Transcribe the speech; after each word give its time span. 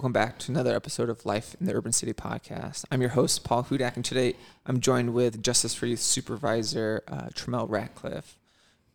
Welcome 0.00 0.12
back 0.14 0.38
to 0.38 0.50
another 0.50 0.74
episode 0.74 1.10
of 1.10 1.26
Life 1.26 1.54
in 1.60 1.66
the 1.66 1.74
Urban 1.74 1.92
City 1.92 2.14
podcast. 2.14 2.86
I'm 2.90 3.02
your 3.02 3.10
host, 3.10 3.44
Paul 3.44 3.64
Hudak, 3.64 3.96
and 3.96 4.02
today 4.04 4.34
I'm 4.64 4.80
joined 4.80 5.12
with 5.12 5.42
Justice 5.42 5.74
for 5.74 5.84
Youth 5.84 6.00
Supervisor 6.00 7.02
uh, 7.06 7.28
Tremel 7.34 7.68
Ratcliffe. 7.68 8.38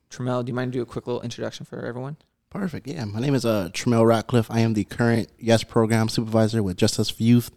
Tremel, 0.10 0.44
do 0.44 0.50
you 0.50 0.56
mind 0.56 0.72
do 0.72 0.82
a 0.82 0.86
quick 0.88 1.06
little 1.06 1.22
introduction 1.22 1.64
for 1.64 1.86
everyone? 1.86 2.18
Perfect. 2.50 2.88
Yeah, 2.88 3.06
my 3.06 3.20
name 3.20 3.36
is 3.36 3.46
uh, 3.46 3.70
Tremel 3.72 4.04
Ratcliffe. 4.08 4.50
I 4.50 4.62
am 4.62 4.74
the 4.74 4.84
current 4.84 5.30
Yes 5.38 5.64
Program 5.64 6.10
Supervisor 6.10 6.64
with 6.64 6.76
Justice 6.76 7.12
for 7.12 7.22
Youth. 7.22 7.52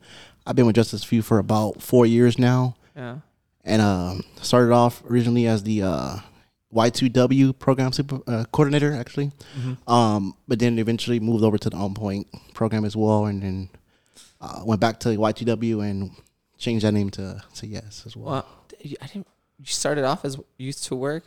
I've 0.47 0.55
been 0.55 0.67
with 0.67 0.77
Justice 0.77 1.03
for 1.03 1.15
Youth 1.15 1.25
for 1.25 1.39
about 1.39 1.81
four 1.81 2.05
years 2.05 2.39
now, 2.39 2.77
Yeah. 2.95 3.21
and 3.65 3.81
um, 3.81 4.25
started 4.43 4.75
off 4.75 5.03
originally 5.09 5.47
as 5.47 5.63
the 5.63 5.85
uh, 5.85 6.17
Y2W 6.75 7.59
Program 7.59 7.93
Super 7.93 8.21
uh, 8.27 8.45
Coordinator, 8.53 8.93
actually. 8.93 9.33
Um, 9.87 10.35
but 10.47 10.59
then 10.59 10.79
eventually 10.79 11.21
moved 11.21 11.45
over 11.45 11.59
to 11.59 11.71
the 11.71 11.77
On 11.77 11.95
Point 11.95 12.27
program 12.55 12.85
as 12.85 12.97
well, 12.97 13.27
and 13.27 13.43
then 13.43 13.69
uh, 14.41 14.63
went 14.65 14.81
back 14.81 15.01
to 15.01 15.09
Y2W 15.09 15.89
and 15.89 16.11
changed 16.59 16.85
that 16.85 16.93
name 16.93 17.11
to 17.11 17.43
to 17.55 17.67
Yes 17.67 18.05
as 18.07 18.17
well. 18.17 18.33
Well, 18.33 18.47
I 19.01 19.07
didn't. 19.07 19.27
You 19.59 19.67
started 19.67 20.05
off 20.05 20.25
as 20.25 20.39
youth 20.57 20.83
to 20.85 20.95
work, 20.95 21.25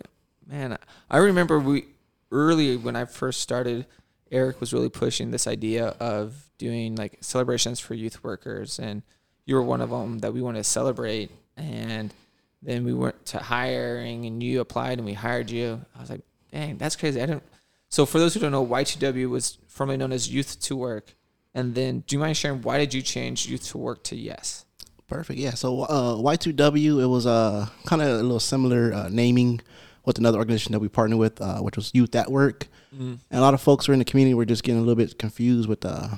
man. 0.48 0.78
I 1.10 1.18
remember 1.18 1.60
we 1.60 1.86
early 2.32 2.78
when 2.78 2.96
I 2.96 3.06
first 3.06 3.42
started. 3.42 3.86
Eric 4.32 4.62
was 4.62 4.72
really 4.72 4.90
pushing 4.90 5.32
this 5.32 5.46
idea 5.46 5.88
of 6.00 6.50
doing 6.58 6.96
like 6.96 7.18
celebrations 7.20 7.82
for 7.82 7.96
youth 7.96 8.24
workers, 8.24 8.80
and 8.80 9.04
you 9.46 9.56
were 9.56 9.62
one 9.62 9.82
of 9.82 9.90
them 9.90 10.20
that 10.20 10.34
we 10.34 10.42
want 10.42 10.56
to 10.56 10.64
celebrate. 10.64 11.32
And 11.58 12.14
then 12.62 12.84
we 12.86 12.94
went 12.94 13.26
to 13.28 13.40
hiring, 13.40 14.26
and 14.26 14.42
you 14.42 14.60
applied, 14.62 14.98
and 15.00 15.06
we 15.06 15.14
hired 15.14 15.50
you. 15.50 15.82
I 15.96 16.00
was 16.02 16.10
like, 16.10 16.22
dang, 16.52 16.78
that's 16.78 16.96
crazy. 16.96 17.22
I 17.22 17.26
didn't. 17.26 17.44
So 17.90 18.06
for 18.06 18.20
those 18.20 18.34
who 18.34 18.40
don't 18.40 18.52
know, 18.52 18.66
Y2W 18.66 19.30
was 19.30 19.58
formerly 19.68 19.98
known 19.98 20.12
as 20.12 20.30
Youth 20.32 20.60
to 20.62 20.76
Work. 20.76 21.16
And 21.54 21.76
then, 21.76 22.04
do 22.08 22.16
you 22.16 22.20
mind 22.20 22.38
sharing 22.38 22.62
why 22.62 22.78
did 22.78 22.94
you 22.94 23.02
change 23.02 23.48
Youth 23.48 23.68
to 23.70 23.78
Work 23.78 24.04
to 24.06 24.16
Yes? 24.16 24.66
Perfect. 25.08 25.38
Yeah. 25.40 25.56
So 25.56 25.82
uh, 25.82 26.16
Y2W, 26.16 27.02
it 27.02 27.08
was 27.08 27.26
uh, 27.26 27.68
kind 27.86 28.02
of 28.02 28.08
a 28.08 28.24
little 28.24 28.40
similar 28.40 28.94
uh, 28.94 29.10
naming 29.10 29.60
with 30.06 30.18
another 30.18 30.38
organization 30.38 30.72
that 30.72 30.80
we 30.80 30.88
partnered 30.88 31.20
with, 31.20 31.42
uh, 31.42 31.60
which 31.60 31.76
was 31.76 31.92
Youth 31.94 32.16
at 32.16 32.32
Work. 32.32 32.68
And 32.94 33.20
a 33.32 33.40
lot 33.42 33.54
of 33.54 33.62
folks 33.62 33.88
were 33.88 33.94
in 33.94 34.00
the 34.00 34.06
community 34.06 34.34
were 34.34 34.46
just 34.46 34.64
getting 34.64 34.78
a 34.80 34.82
little 34.84 34.96
bit 34.96 35.18
confused 35.18 35.68
with 35.70 35.86
uh, 35.86 36.10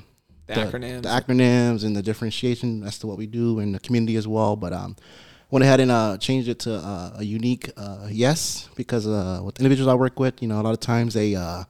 The 0.46 0.54
acronyms. 0.54 1.02
the 1.02 1.08
acronyms 1.08 1.84
and 1.84 1.94
the 1.96 2.02
differentiation 2.02 2.82
as 2.84 2.98
to 3.00 3.06
what 3.06 3.16
we 3.16 3.26
do 3.26 3.58
in 3.60 3.72
the 3.72 3.78
community 3.80 4.16
as 4.16 4.26
well. 4.26 4.56
But 4.56 4.72
um, 4.72 4.96
went 5.54 5.62
ahead 5.62 5.78
and 5.78 5.92
uh, 5.92 6.18
changed 6.18 6.48
it 6.48 6.58
to 6.58 6.74
uh, 6.74 7.12
a 7.18 7.22
unique 7.22 7.70
uh, 7.76 8.08
yes 8.10 8.68
because 8.74 9.06
uh, 9.06 9.40
with 9.40 9.56
individuals 9.60 9.88
I 9.88 9.94
work 9.94 10.18
with, 10.18 10.42
you 10.42 10.48
know, 10.48 10.60
a 10.60 10.64
lot 10.64 10.74
of 10.74 10.80
times 10.80 11.14
they 11.14 11.36
uh, 11.36 11.62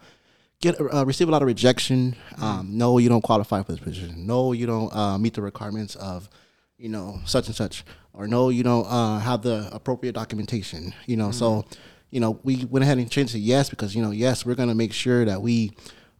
get 0.62 0.80
uh, 0.80 1.04
receive 1.04 1.28
a 1.28 1.30
lot 1.30 1.42
of 1.42 1.46
rejection. 1.46 2.16
Um, 2.40 2.78
no, 2.78 2.96
you 2.96 3.10
don't 3.10 3.20
qualify 3.20 3.62
for 3.62 3.72
this 3.72 3.82
position. 3.82 4.26
No, 4.26 4.52
you 4.52 4.66
don't 4.66 4.90
uh, 4.96 5.18
meet 5.18 5.34
the 5.34 5.42
requirements 5.42 5.96
of 5.96 6.30
you 6.78 6.88
know 6.88 7.20
such 7.26 7.48
and 7.48 7.54
such, 7.54 7.84
or 8.14 8.26
no, 8.26 8.48
you 8.48 8.62
don't 8.62 8.86
uh, 8.86 9.18
have 9.18 9.42
the 9.42 9.68
appropriate 9.70 10.14
documentation. 10.14 10.94
You 11.04 11.18
know, 11.18 11.30
so 11.30 11.66
you 12.10 12.20
know 12.20 12.40
we 12.42 12.64
went 12.64 12.84
ahead 12.84 12.96
and 12.96 13.10
changed 13.10 13.34
it 13.34 13.38
to 13.38 13.44
yes 13.44 13.68
because 13.68 13.94
you 13.94 14.00
know 14.00 14.12
yes 14.12 14.46
we're 14.46 14.54
going 14.54 14.70
to 14.70 14.74
make 14.74 14.94
sure 14.94 15.26
that 15.26 15.42
we 15.42 15.72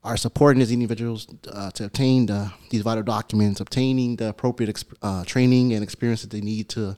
are 0.03 0.19
supporting 0.19 0.61
these 0.61 0.70
individuals 0.70 1.27
uh, 1.51 1.70
to 1.70 1.87
obtain 1.87 2.27
the, 2.27 2.53
these 2.69 2.83
vital 2.83 3.03
documents, 3.03 3.59
obtaining 3.59 4.17
the 4.17 4.29
appropriate 4.29 4.69
exp- 4.70 4.92
uh, 5.01 5.25
training 5.25 5.73
and 5.73 5.83
experience 5.83 6.20
that 6.20 6.31
they 6.31 6.42
need 6.42 6.69
to, 6.69 6.95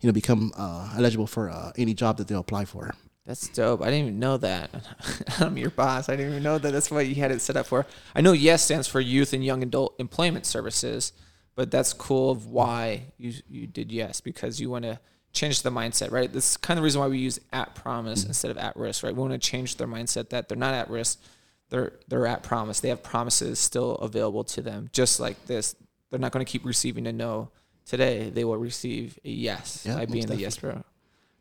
you 0.00 0.08
know, 0.08 0.12
become 0.12 0.52
uh, 0.56 0.92
eligible 0.96 1.26
for 1.26 1.50
uh, 1.50 1.72
any 1.76 1.94
job 1.94 2.16
that 2.18 2.28
they'll 2.28 2.40
apply 2.40 2.64
for. 2.64 2.92
That's 3.26 3.48
dope. 3.48 3.82
I 3.82 3.86
didn't 3.86 4.06
even 4.06 4.18
know 4.18 4.38
that. 4.38 4.70
I'm 5.38 5.58
your 5.58 5.70
boss. 5.70 6.08
I 6.08 6.16
didn't 6.16 6.32
even 6.32 6.42
know 6.42 6.56
that. 6.56 6.72
That's 6.72 6.90
what 6.90 7.06
you 7.06 7.16
had 7.16 7.30
it 7.30 7.42
set 7.42 7.58
up 7.58 7.66
for. 7.66 7.84
I 8.14 8.22
know 8.22 8.32
YES 8.32 8.62
stands 8.62 8.88
for 8.88 9.00
Youth 9.00 9.34
and 9.34 9.44
Young 9.44 9.62
Adult 9.62 9.94
Employment 9.98 10.46
Services, 10.46 11.12
but 11.54 11.70
that's 11.70 11.92
cool 11.92 12.30
of 12.30 12.46
why 12.46 13.12
you 13.18 13.34
you 13.46 13.66
did 13.66 13.92
YES 13.92 14.22
because 14.22 14.60
you 14.60 14.70
want 14.70 14.84
to 14.84 14.98
change 15.32 15.60
the 15.60 15.70
mindset, 15.70 16.10
right? 16.10 16.32
This 16.32 16.52
is 16.52 16.56
kind 16.56 16.78
of 16.78 16.82
the 16.82 16.84
reason 16.84 17.02
why 17.02 17.08
we 17.08 17.18
use 17.18 17.38
at 17.52 17.74
promise 17.74 18.24
instead 18.24 18.50
of 18.50 18.56
at 18.56 18.76
risk, 18.76 19.02
right? 19.02 19.14
We 19.14 19.20
want 19.20 19.34
to 19.34 19.38
change 19.38 19.76
their 19.76 19.86
mindset 19.86 20.30
that 20.30 20.48
they're 20.48 20.56
not 20.56 20.72
at 20.72 20.88
risk, 20.88 21.20
they're 21.68 21.92
they're 22.08 22.26
at 22.26 22.42
promise. 22.42 22.80
They 22.80 22.88
have 22.88 23.02
promises 23.02 23.58
still 23.58 23.96
available 23.96 24.44
to 24.44 24.62
them, 24.62 24.88
just 24.92 25.20
like 25.20 25.44
this. 25.44 25.76
They're 26.10 26.18
not 26.18 26.32
going 26.32 26.44
to 26.44 26.50
keep 26.50 26.64
receiving 26.64 27.06
a 27.06 27.12
no 27.12 27.50
today. 27.88 28.30
They 28.30 28.44
will 28.44 28.56
receive 28.56 29.18
a 29.24 29.28
yes 29.28 29.84
Yeah, 29.86 29.96
by 29.96 30.06
being 30.06 30.26
the 30.26 30.36
yes 30.36 30.58
bro. 30.58 30.84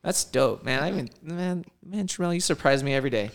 That's 0.01 0.23
dope, 0.23 0.63
man. 0.63 0.83
I 0.83 0.91
mean, 0.91 1.09
man, 1.21 1.65
man, 1.85 2.07
Tremel, 2.07 2.33
you 2.33 2.39
surprise 2.39 2.83
me 2.83 2.93
every 2.93 3.09
day. 3.09 3.29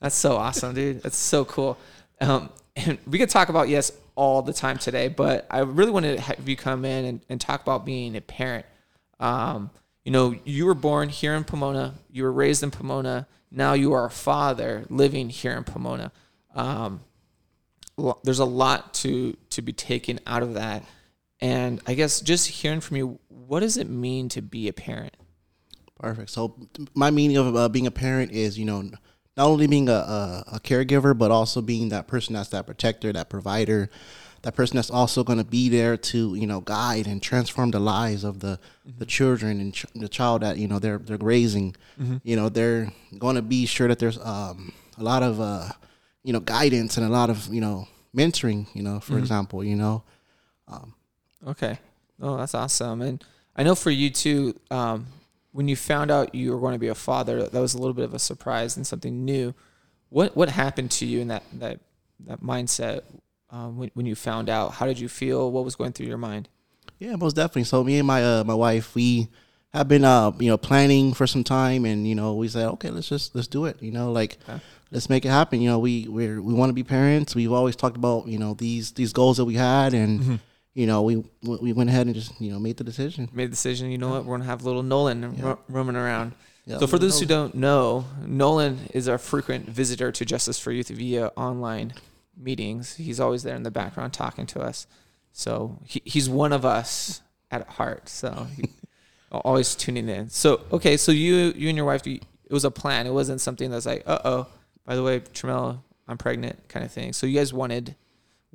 That's 0.00 0.14
so 0.14 0.36
awesome, 0.36 0.74
dude. 0.74 1.02
That's 1.02 1.16
so 1.16 1.44
cool. 1.44 1.78
Um, 2.20 2.50
and 2.76 2.98
we 3.06 3.18
could 3.18 3.30
talk 3.30 3.48
about 3.48 3.68
yes 3.68 3.92
all 4.14 4.42
the 4.42 4.52
time 4.52 4.78
today, 4.78 5.08
but 5.08 5.46
I 5.50 5.60
really 5.60 5.90
wanted 5.90 6.16
to 6.16 6.22
have 6.22 6.48
you 6.48 6.56
come 6.56 6.84
in 6.84 7.04
and, 7.04 7.20
and 7.28 7.40
talk 7.40 7.62
about 7.62 7.84
being 7.84 8.16
a 8.16 8.20
parent. 8.20 8.66
Um, 9.20 9.70
you 10.04 10.12
know, 10.12 10.34
you 10.44 10.66
were 10.66 10.74
born 10.74 11.08
here 11.08 11.34
in 11.34 11.44
Pomona. 11.44 11.94
You 12.10 12.24
were 12.24 12.32
raised 12.32 12.62
in 12.62 12.70
Pomona. 12.70 13.26
Now 13.50 13.72
you 13.72 13.92
are 13.92 14.06
a 14.06 14.10
father 14.10 14.84
living 14.88 15.28
here 15.30 15.56
in 15.56 15.64
Pomona. 15.64 16.12
Um, 16.54 17.00
there's 18.22 18.38
a 18.38 18.44
lot 18.44 18.94
to 18.94 19.36
to 19.50 19.62
be 19.62 19.72
taken 19.72 20.20
out 20.26 20.42
of 20.42 20.54
that, 20.54 20.84
and 21.40 21.80
I 21.86 21.94
guess 21.94 22.20
just 22.20 22.48
hearing 22.48 22.80
from 22.80 22.96
you, 22.96 23.18
what 23.28 23.60
does 23.60 23.76
it 23.76 23.88
mean 23.88 24.28
to 24.30 24.42
be 24.42 24.68
a 24.68 24.72
parent? 24.72 25.14
Perfect. 25.98 26.30
So 26.30 26.54
my 26.94 27.10
meaning 27.10 27.36
of 27.36 27.56
uh, 27.56 27.68
being 27.68 27.86
a 27.86 27.90
parent 27.90 28.32
is, 28.32 28.58
you 28.58 28.64
know, 28.64 28.82
not 28.82 29.46
only 29.46 29.66
being 29.66 29.88
a, 29.88 29.92
a, 29.92 30.44
a 30.54 30.60
caregiver, 30.60 31.16
but 31.16 31.30
also 31.30 31.60
being 31.60 31.88
that 31.90 32.06
person 32.08 32.34
that's 32.34 32.50
that 32.50 32.66
protector, 32.66 33.12
that 33.12 33.28
provider, 33.28 33.88
that 34.42 34.54
person 34.54 34.76
that's 34.76 34.90
also 34.90 35.24
going 35.24 35.38
to 35.38 35.44
be 35.44 35.68
there 35.68 35.96
to, 35.96 36.34
you 36.34 36.46
know, 36.46 36.60
guide 36.60 37.06
and 37.06 37.22
transform 37.22 37.70
the 37.70 37.80
lives 37.80 38.24
of 38.24 38.40
the 38.40 38.58
the 38.98 39.06
children 39.06 39.60
and 39.60 39.74
ch- 39.74 39.86
the 39.94 40.08
child 40.08 40.42
that 40.42 40.58
you 40.58 40.66
know 40.68 40.78
they're 40.78 40.98
they're 40.98 41.18
raising. 41.18 41.74
You 42.22 42.36
know, 42.36 42.48
they're 42.48 42.92
going 43.18 43.34
to 43.36 43.42
be 43.42 43.66
sure 43.66 43.88
that 43.88 43.98
there's 43.98 44.18
um, 44.18 44.72
a 44.96 45.02
lot 45.02 45.22
of 45.22 45.40
uh, 45.40 45.68
you 46.22 46.32
know 46.32 46.40
guidance 46.40 46.96
and 46.96 47.04
a 47.06 47.10
lot 47.10 47.30
of 47.30 47.52
you 47.52 47.60
know 47.60 47.88
mentoring. 48.16 48.66
You 48.74 48.82
know, 48.82 49.00
for 49.00 49.14
example, 49.18 49.64
you 49.64 49.76
know. 49.76 50.02
Okay. 51.46 51.78
Oh, 52.20 52.36
that's 52.36 52.54
awesome. 52.54 53.00
And 53.02 53.24
I 53.56 53.62
know 53.62 53.74
for 53.74 53.90
you 53.90 54.10
too, 54.10 54.58
um, 54.70 55.06
when 55.52 55.68
you 55.68 55.76
found 55.76 56.10
out 56.10 56.34
you 56.34 56.52
were 56.52 56.58
going 56.60 56.72
to 56.74 56.78
be 56.78 56.88
a 56.88 56.94
father, 56.94 57.46
that 57.48 57.60
was 57.60 57.74
a 57.74 57.78
little 57.78 57.94
bit 57.94 58.04
of 58.04 58.14
a 58.14 58.18
surprise 58.18 58.76
and 58.76 58.86
something 58.86 59.24
new. 59.24 59.54
What 60.10 60.36
what 60.36 60.48
happened 60.48 60.90
to 60.92 61.06
you 61.06 61.20
in 61.20 61.28
that 61.28 61.42
that 61.54 61.80
that 62.26 62.40
mindset 62.42 63.02
um, 63.50 63.76
when 63.78 63.90
when 63.94 64.06
you 64.06 64.14
found 64.14 64.48
out? 64.48 64.72
How 64.74 64.86
did 64.86 64.98
you 64.98 65.08
feel? 65.08 65.50
What 65.52 65.64
was 65.64 65.76
going 65.76 65.92
through 65.92 66.06
your 66.06 66.18
mind? 66.18 66.48
Yeah, 66.98 67.14
most 67.16 67.36
definitely. 67.36 67.64
So 67.64 67.84
me 67.84 67.98
and 67.98 68.06
my 68.06 68.22
uh, 68.24 68.44
my 68.44 68.54
wife, 68.54 68.94
we 68.94 69.28
have 69.74 69.86
been 69.86 70.04
uh 70.04 70.32
you 70.38 70.48
know 70.50 70.56
planning 70.58 71.12
for 71.14 71.26
some 71.26 71.44
time, 71.44 71.84
and 71.84 72.06
you 72.08 72.14
know 72.14 72.34
we 72.34 72.48
said, 72.48 72.66
okay, 72.70 72.90
let's 72.90 73.08
just 73.08 73.34
let's 73.34 73.48
do 73.48 73.66
it. 73.66 73.80
You 73.82 73.92
know, 73.92 74.10
like 74.12 74.38
Okay. 74.48 74.60
let's 74.90 75.08
make 75.10 75.24
it 75.24 75.28
happen. 75.30 75.60
You 75.60 75.68
know, 75.70 75.78
we 75.78 76.08
we 76.08 76.38
we 76.38 76.54
want 76.54 76.70
to 76.70 76.74
be 76.74 76.82
parents. 76.84 77.34
We've 77.34 77.52
always 77.52 77.76
talked 77.76 77.96
about 77.96 78.26
you 78.26 78.38
know 78.38 78.54
these 78.54 78.92
these 78.92 79.12
goals 79.12 79.36
that 79.36 79.44
we 79.44 79.54
had, 79.54 79.92
and 79.94 80.40
you 80.78 80.86
know 80.86 81.02
we 81.02 81.24
we 81.42 81.72
went 81.72 81.90
ahead 81.90 82.06
and 82.06 82.14
just 82.14 82.40
you 82.40 82.52
know 82.52 82.60
made 82.60 82.76
the 82.76 82.84
decision. 82.84 83.28
Made 83.32 83.46
the 83.46 83.50
decision. 83.50 83.90
You 83.90 83.98
know 83.98 84.10
what? 84.10 84.24
We're 84.24 84.36
gonna 84.36 84.48
have 84.48 84.62
little 84.62 84.84
Nolan 84.84 85.36
ro- 85.40 85.58
roaming 85.68 85.96
around. 85.96 86.34
Yeah, 86.66 86.78
so 86.78 86.86
for 86.86 87.00
those 87.00 87.18
who 87.18 87.26
don't 87.26 87.56
know, 87.56 88.04
Nolan 88.24 88.78
is 88.94 89.08
our 89.08 89.18
frequent 89.18 89.68
visitor 89.68 90.12
to 90.12 90.24
Justice 90.24 90.56
for 90.56 90.70
Youth 90.70 90.88
via 90.88 91.32
online 91.34 91.94
meetings. 92.36 92.94
He's 92.94 93.18
always 93.18 93.42
there 93.42 93.56
in 93.56 93.64
the 93.64 93.72
background 93.72 94.12
talking 94.12 94.46
to 94.46 94.60
us. 94.60 94.86
So 95.32 95.78
he, 95.84 96.00
he's 96.04 96.28
one 96.28 96.52
of 96.52 96.64
us 96.64 97.22
at 97.50 97.66
heart. 97.66 98.08
So 98.08 98.46
he, 98.54 98.68
always 99.32 99.74
tuning 99.74 100.08
in. 100.08 100.30
So 100.30 100.60
okay, 100.70 100.96
so 100.96 101.10
you 101.10 101.52
you 101.56 101.68
and 101.68 101.76
your 101.76 101.86
wife, 101.86 102.06
you, 102.06 102.20
it 102.44 102.52
was 102.52 102.64
a 102.64 102.70
plan. 102.70 103.08
It 103.08 103.12
wasn't 103.12 103.40
something 103.40 103.68
that's 103.68 103.86
like, 103.86 104.04
uh 104.06 104.20
oh. 104.24 104.46
By 104.84 104.94
the 104.94 105.02
way, 105.02 105.20
Tremel, 105.20 105.80
I'm 106.06 106.18
pregnant, 106.18 106.68
kind 106.68 106.86
of 106.86 106.92
thing. 106.92 107.12
So 107.12 107.26
you 107.26 107.36
guys 107.36 107.52
wanted 107.52 107.96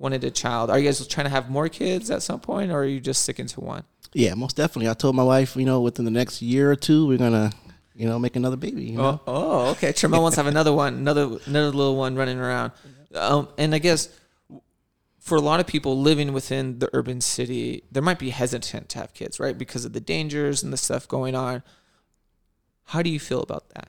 wanted 0.03 0.23
a 0.25 0.29
child. 0.29 0.69
Are 0.69 0.77
you 0.77 0.85
guys 0.85 1.05
trying 1.07 1.25
to 1.25 1.29
have 1.31 1.49
more 1.49 1.69
kids 1.69 2.11
at 2.11 2.21
some 2.21 2.41
point, 2.41 2.71
or 2.71 2.81
are 2.81 2.85
you 2.85 2.99
just 2.99 3.23
sticking 3.23 3.47
to 3.47 3.61
one? 3.61 3.85
Yeah, 4.13 4.35
most 4.35 4.57
definitely. 4.57 4.89
I 4.89 4.93
told 4.93 5.15
my 5.15 5.23
wife, 5.23 5.55
you 5.55 5.65
know, 5.65 5.81
within 5.81 6.05
the 6.05 6.11
next 6.11 6.41
year 6.41 6.69
or 6.69 6.75
two, 6.75 7.07
we're 7.07 7.17
gonna 7.17 7.51
you 7.95 8.05
know 8.05 8.19
make 8.19 8.35
another 8.35 8.57
baby. 8.57 8.83
You 8.83 8.97
know? 8.97 9.21
Oh, 9.25 9.65
oh, 9.65 9.71
okay. 9.71 9.93
Tremel 9.93 10.21
wants 10.21 10.35
to 10.35 10.43
have 10.43 10.51
another 10.51 10.73
one, 10.73 10.93
another 10.95 11.39
another 11.45 11.71
little 11.71 11.95
one 11.95 12.15
running 12.15 12.37
around. 12.37 12.73
Um, 13.15 13.47
and 13.57 13.73
I 13.73 13.79
guess 13.79 14.09
for 15.19 15.37
a 15.37 15.41
lot 15.41 15.61
of 15.61 15.67
people 15.67 15.99
living 15.99 16.33
within 16.33 16.79
the 16.79 16.89
urban 16.91 17.21
city, 17.21 17.83
there 17.89 18.03
might 18.03 18.19
be 18.19 18.31
hesitant 18.31 18.89
to 18.89 18.99
have 18.99 19.13
kids, 19.13 19.39
right? 19.39 19.57
Because 19.57 19.85
of 19.85 19.93
the 19.93 20.01
dangers 20.01 20.61
and 20.61 20.73
the 20.73 20.77
stuff 20.77 21.07
going 21.07 21.33
on. 21.33 21.63
How 22.87 23.01
do 23.01 23.09
you 23.09 23.21
feel 23.21 23.41
about 23.41 23.69
that? 23.69 23.87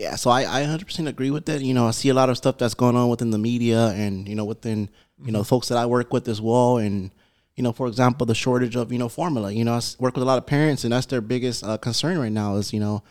Yeah, 0.00 0.16
so 0.16 0.30
I, 0.30 0.60
I 0.60 0.62
100% 0.62 1.06
agree 1.08 1.30
with 1.30 1.44
that. 1.44 1.60
You 1.60 1.74
know, 1.74 1.86
I 1.86 1.90
see 1.90 2.08
a 2.08 2.14
lot 2.14 2.30
of 2.30 2.38
stuff 2.38 2.56
that's 2.56 2.72
going 2.72 2.96
on 2.96 3.10
within 3.10 3.32
the 3.32 3.38
media 3.38 3.88
and, 3.88 4.26
you 4.26 4.34
know, 4.34 4.46
within, 4.46 4.88
you 5.22 5.30
know, 5.30 5.44
folks 5.44 5.68
that 5.68 5.76
I 5.76 5.84
work 5.84 6.10
with 6.10 6.26
as 6.26 6.40
well. 6.40 6.78
And, 6.78 7.10
you 7.54 7.62
know, 7.62 7.72
for 7.72 7.86
example, 7.86 8.24
the 8.24 8.34
shortage 8.34 8.76
of, 8.76 8.90
you 8.90 8.98
know, 8.98 9.10
formula. 9.10 9.52
You 9.52 9.64
know, 9.66 9.74
I 9.74 9.82
work 9.98 10.14
with 10.14 10.22
a 10.22 10.26
lot 10.26 10.38
of 10.38 10.46
parents 10.46 10.84
and 10.84 10.92
that's 10.94 11.04
their 11.04 11.20
biggest 11.20 11.62
uh, 11.62 11.76
concern 11.76 12.18
right 12.18 12.32
now 12.32 12.56
is, 12.56 12.72
you 12.72 12.80
know, 12.80 13.02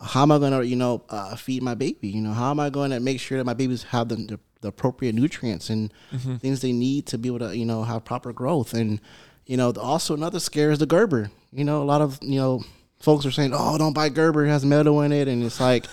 how 0.00 0.22
am 0.22 0.30
I 0.30 0.38
going 0.38 0.52
to, 0.52 0.66
you 0.66 0.76
know, 0.76 1.02
uh, 1.08 1.34
feed 1.34 1.62
my 1.62 1.74
baby? 1.74 2.08
You 2.08 2.20
know, 2.20 2.34
how 2.34 2.50
am 2.50 2.60
I 2.60 2.68
going 2.68 2.90
to 2.90 3.00
make 3.00 3.20
sure 3.20 3.38
that 3.38 3.44
my 3.44 3.54
babies 3.54 3.84
have 3.84 4.10
the, 4.10 4.16
the 4.16 4.40
the 4.60 4.68
appropriate 4.68 5.14
nutrients 5.14 5.70
and 5.70 5.92
things 6.40 6.60
they 6.60 6.72
need 6.72 7.06
to 7.06 7.16
be 7.16 7.28
able 7.28 7.38
to 7.38 7.56
you 7.56 7.64
know 7.64 7.84
have 7.84 8.04
proper 8.04 8.32
growth. 8.32 8.74
And 8.74 9.00
you 9.46 9.56
know, 9.56 9.70
also 9.70 10.14
another 10.14 10.40
scare 10.40 10.72
is 10.72 10.80
the 10.80 10.86
Gerber. 10.86 11.30
You 11.52 11.64
know, 11.64 11.80
a 11.80 11.84
lot 11.84 12.02
of 12.02 12.18
you 12.22 12.40
know 12.40 12.64
folks 13.00 13.24
are 13.24 13.30
saying, 13.30 13.52
"Oh, 13.54 13.78
don't 13.78 13.92
buy 13.92 14.08
Gerber; 14.08 14.44
it 14.44 14.48
has 14.48 14.64
metal 14.64 15.00
in 15.02 15.12
it," 15.12 15.28
and 15.28 15.42
it's 15.42 15.60
like 15.60 15.86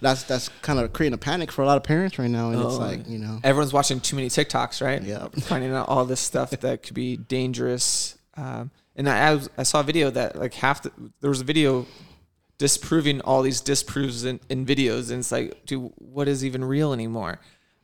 that's 0.00 0.22
that's 0.24 0.48
kind 0.62 0.78
of 0.78 0.92
creating 0.92 1.14
a 1.14 1.18
panic 1.18 1.52
for 1.52 1.62
a 1.62 1.66
lot 1.66 1.76
of 1.76 1.82
parents 1.82 2.18
right 2.18 2.30
now. 2.30 2.50
And 2.50 2.60
it's 2.60 2.74
Oh, 2.74 2.78
like 2.78 3.08
you 3.08 3.18
know, 3.18 3.40
Everyone's 3.44 3.72
watching 3.72 4.00
too 4.00 4.16
many 4.16 4.28
TikToks, 4.28 4.84
right? 4.84 5.02
Yeah. 5.02 5.28
Finding 5.42 5.72
out 5.72 5.88
all 5.88 6.04
this 6.04 6.20
stuff 6.20 6.50
that 6.50 6.82
could 6.82 6.94
be 6.94 7.16
dangerous. 7.16 8.16
Um, 8.36 8.70
and 8.96 9.08
I, 9.08 9.28
I, 9.28 9.34
was, 9.34 9.50
I 9.58 9.62
saw 9.62 9.80
a 9.80 9.82
video 9.82 10.10
that 10.10 10.36
like 10.36 10.54
half 10.54 10.82
the, 10.82 10.92
there 11.20 11.30
was 11.30 11.40
a 11.40 11.44
video 11.44 11.86
disproving 12.58 13.20
all 13.22 13.42
these 13.42 13.60
disproves 13.60 14.24
in, 14.24 14.40
in 14.50 14.66
videos, 14.66 15.10
and 15.10 15.20
it's 15.20 15.32
like, 15.32 15.64
dude, 15.66 15.90
what 15.96 16.28
is 16.28 16.44
even 16.44 16.64
real 16.64 16.92
anymore? 16.92 17.40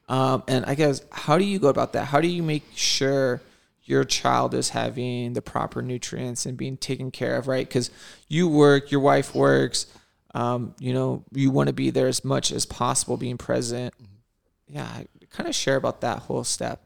Um, 0.08 0.42
and 0.46 0.64
I 0.66 0.74
guess 0.74 1.02
how 1.10 1.38
do 1.38 1.44
you 1.44 1.58
go 1.58 1.68
about 1.68 1.94
that? 1.94 2.06
How 2.06 2.20
do 2.20 2.28
you 2.28 2.42
make 2.42 2.62
sure 2.74 3.40
your 3.84 4.04
child 4.04 4.52
is 4.54 4.70
having 4.70 5.32
the 5.32 5.42
proper 5.42 5.80
nutrients 5.80 6.44
and 6.44 6.56
being 6.56 6.76
taken 6.76 7.10
care 7.10 7.36
of, 7.36 7.48
right? 7.48 7.66
Because 7.66 7.90
you 8.28 8.48
work, 8.48 8.90
your 8.90 9.00
wife 9.00 9.34
works. 9.34 9.86
Um, 10.36 10.74
you 10.78 10.92
know, 10.92 11.24
you 11.32 11.50
want 11.50 11.68
to 11.68 11.72
be 11.72 11.88
there 11.88 12.08
as 12.08 12.22
much 12.22 12.52
as 12.52 12.66
possible, 12.66 13.16
being 13.16 13.38
present. 13.38 13.94
Yeah, 14.68 15.02
kind 15.30 15.48
of 15.48 15.54
share 15.54 15.76
about 15.76 16.02
that 16.02 16.18
whole 16.18 16.44
step. 16.44 16.82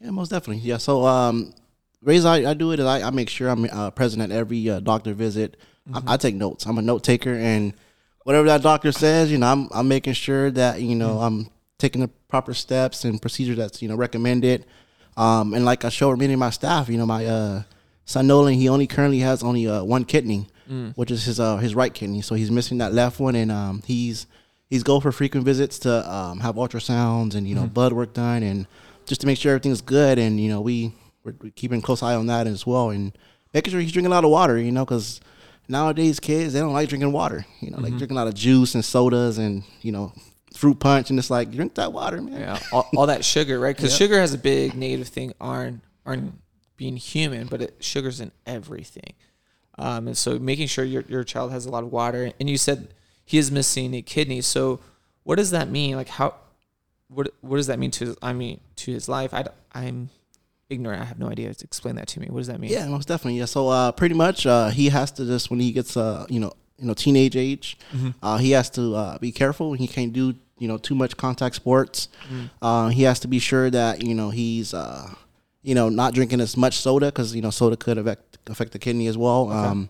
Yeah, 0.00 0.10
most 0.10 0.28
definitely. 0.28 0.62
Yeah. 0.62 0.76
So, 0.76 1.04
um, 1.04 1.54
ways 2.00 2.24
I, 2.24 2.50
I 2.50 2.54
do 2.54 2.70
it 2.70 2.78
is 2.78 2.86
I, 2.86 3.02
I 3.02 3.10
make 3.10 3.28
sure 3.28 3.48
I'm 3.48 3.64
uh, 3.64 3.90
present 3.90 4.22
at 4.22 4.30
every 4.30 4.70
uh, 4.70 4.78
doctor 4.78 5.12
visit. 5.12 5.56
I, 5.92 6.14
I 6.14 6.16
take 6.16 6.36
notes. 6.36 6.66
I'm 6.66 6.78
a 6.78 6.82
note 6.82 7.02
taker, 7.02 7.34
and 7.34 7.74
whatever 8.22 8.46
that 8.46 8.62
doctor 8.62 8.92
says, 8.92 9.32
you 9.32 9.38
know, 9.38 9.48
I'm 9.48 9.68
I'm 9.72 9.88
making 9.88 10.12
sure 10.12 10.52
that 10.52 10.80
you 10.80 10.94
know 10.94 11.18
I'm 11.18 11.50
taking 11.78 12.00
the 12.00 12.08
proper 12.28 12.54
steps 12.54 13.04
and 13.04 13.20
procedures 13.20 13.56
that's 13.56 13.82
you 13.82 13.88
know 13.88 13.96
recommended. 13.96 14.66
Um, 15.16 15.52
and 15.52 15.64
like 15.64 15.84
I 15.84 15.88
showed 15.88 16.18
many 16.18 16.32
of 16.32 16.38
my 16.38 16.50
staff, 16.50 16.88
you 16.88 16.96
know, 16.96 17.06
my 17.06 17.26
uh, 17.26 17.62
son 18.04 18.28
Nolan, 18.28 18.54
he 18.54 18.68
only 18.68 18.86
currently 18.86 19.20
has 19.20 19.42
only 19.42 19.66
uh, 19.66 19.82
one 19.82 20.04
kidney, 20.04 20.46
which 20.94 21.10
is 21.10 21.24
his 21.24 21.40
uh, 21.40 21.56
his 21.58 21.74
right 21.74 21.92
kidney. 21.92 22.20
So 22.22 22.34
he's 22.34 22.50
missing 22.50 22.78
that 22.78 22.92
left 22.92 23.20
one, 23.20 23.34
and 23.34 23.50
um, 23.52 23.82
he's 23.86 24.26
he's 24.70 24.82
go 24.82 25.00
for 25.00 25.12
frequent 25.12 25.44
visits 25.44 25.78
to 25.80 26.10
um, 26.12 26.40
have 26.40 26.56
ultrasounds 26.56 27.34
and 27.34 27.46
you 27.48 27.54
know 27.54 27.66
blood 27.66 27.92
work 27.92 28.14
done, 28.14 28.42
and 28.42 28.66
just 29.06 29.20
to 29.22 29.26
make 29.26 29.38
sure 29.38 29.52
everything's 29.52 29.80
good. 29.82 30.18
And 30.18 30.40
you 30.40 30.48
know 30.48 30.60
we 30.60 30.92
we're, 31.24 31.34
we're 31.42 31.50
keeping 31.50 31.78
a 31.78 31.82
close 31.82 32.02
eye 32.02 32.14
on 32.14 32.26
that 32.26 32.46
as 32.46 32.66
well, 32.66 32.90
and 32.90 33.16
making 33.52 33.70
sure 33.72 33.80
he's 33.80 33.92
drinking 33.92 34.12
a 34.12 34.14
lot 34.14 34.24
of 34.24 34.30
water. 34.30 34.58
You 34.58 34.72
know, 34.72 34.84
because 34.84 35.20
nowadays 35.68 36.20
kids 36.20 36.52
they 36.52 36.60
don't 36.60 36.72
like 36.72 36.88
drinking 36.88 37.12
water. 37.12 37.46
You 37.60 37.70
know, 37.70 37.78
like 37.78 37.96
drinking 37.96 38.16
a 38.16 38.20
lot 38.20 38.28
of 38.28 38.34
juice 38.34 38.74
and 38.74 38.84
sodas 38.84 39.38
and 39.38 39.62
you 39.82 39.92
know 39.92 40.12
fruit 40.54 40.78
punch, 40.80 41.10
and 41.10 41.18
it's 41.18 41.30
like 41.30 41.50
drink 41.50 41.74
that 41.74 41.92
water, 41.92 42.20
man. 42.22 42.40
Yeah, 42.40 42.58
all, 42.72 42.88
all 42.96 43.06
that 43.06 43.24
sugar, 43.24 43.58
right? 43.58 43.76
Because 43.76 43.96
sugar 43.96 44.18
has 44.18 44.32
a 44.34 44.38
big 44.38 44.74
negative 44.74 45.08
thing 45.08 45.32
on 45.40 45.82
on 46.06 46.38
being 46.76 46.96
human, 46.96 47.46
but 47.46 47.62
it, 47.62 47.76
sugar's 47.84 48.20
in 48.20 48.32
everything. 48.46 49.14
Um, 49.78 50.06
and 50.08 50.16
so 50.16 50.38
making 50.38 50.68
sure 50.68 50.84
your 50.84 51.04
your 51.08 51.24
child 51.24 51.52
has 51.52 51.66
a 51.66 51.70
lot 51.70 51.82
of 51.82 51.92
water, 51.92 52.32
and 52.38 52.48
you 52.48 52.56
said 52.56 52.94
he 53.24 53.38
is 53.38 53.50
missing 53.50 53.94
a 53.94 54.02
kidney. 54.02 54.40
So 54.40 54.80
what 55.24 55.36
does 55.36 55.50
that 55.50 55.68
mean? 55.68 55.96
Like 55.96 56.08
how 56.08 56.34
what 57.08 57.28
what 57.40 57.56
does 57.56 57.66
that 57.66 57.78
mean 57.78 57.90
to 57.92 58.16
I 58.22 58.32
mean 58.32 58.60
to 58.76 58.92
his 58.92 59.08
life? 59.08 59.34
I 59.34 59.46
I'm 59.72 60.10
ignorant. 60.68 61.02
I 61.02 61.04
have 61.04 61.18
no 61.18 61.28
idea. 61.28 61.50
Explain 61.50 61.96
that 61.96 62.08
to 62.08 62.20
me. 62.20 62.26
What 62.30 62.38
does 62.38 62.46
that 62.48 62.60
mean? 62.60 62.70
Yeah, 62.70 62.86
most 62.88 63.08
definitely. 63.08 63.38
Yeah. 63.38 63.46
So 63.46 63.68
uh, 63.68 63.92
pretty 63.92 64.14
much, 64.14 64.46
uh, 64.46 64.68
he 64.68 64.88
has 64.88 65.10
to 65.12 65.24
just 65.24 65.50
when 65.50 65.60
he 65.60 65.72
gets 65.72 65.96
uh, 65.96 66.26
you 66.28 66.40
know, 66.40 66.52
you 66.78 66.86
know, 66.86 66.94
teenage 66.94 67.36
age, 67.36 67.76
uh, 68.22 68.38
he 68.38 68.52
has 68.52 68.70
to 68.70 68.94
uh, 68.94 69.18
be 69.18 69.32
careful. 69.32 69.74
He 69.74 69.86
can't 69.86 70.12
do 70.12 70.34
you 70.58 70.68
know 70.68 70.78
too 70.78 70.94
much 70.94 71.16
contact 71.16 71.56
sports. 71.56 72.08
Uh, 72.62 72.88
he 72.88 73.02
has 73.02 73.18
to 73.20 73.28
be 73.28 73.38
sure 73.38 73.70
that 73.70 74.02
you 74.04 74.14
know 74.14 74.30
he's 74.30 74.72
uh, 74.74 75.14
you 75.64 75.74
know 75.74 75.88
not 75.88 76.14
drinking 76.14 76.40
as 76.40 76.56
much 76.56 76.78
soda 76.78 77.06
because 77.06 77.34
you 77.34 77.42
know 77.42 77.50
soda 77.50 77.76
could 77.76 77.98
affect 77.98 78.38
affect 78.48 78.72
the 78.72 78.78
kidney 78.78 79.08
as 79.08 79.18
well. 79.18 79.50
Um, 79.50 79.88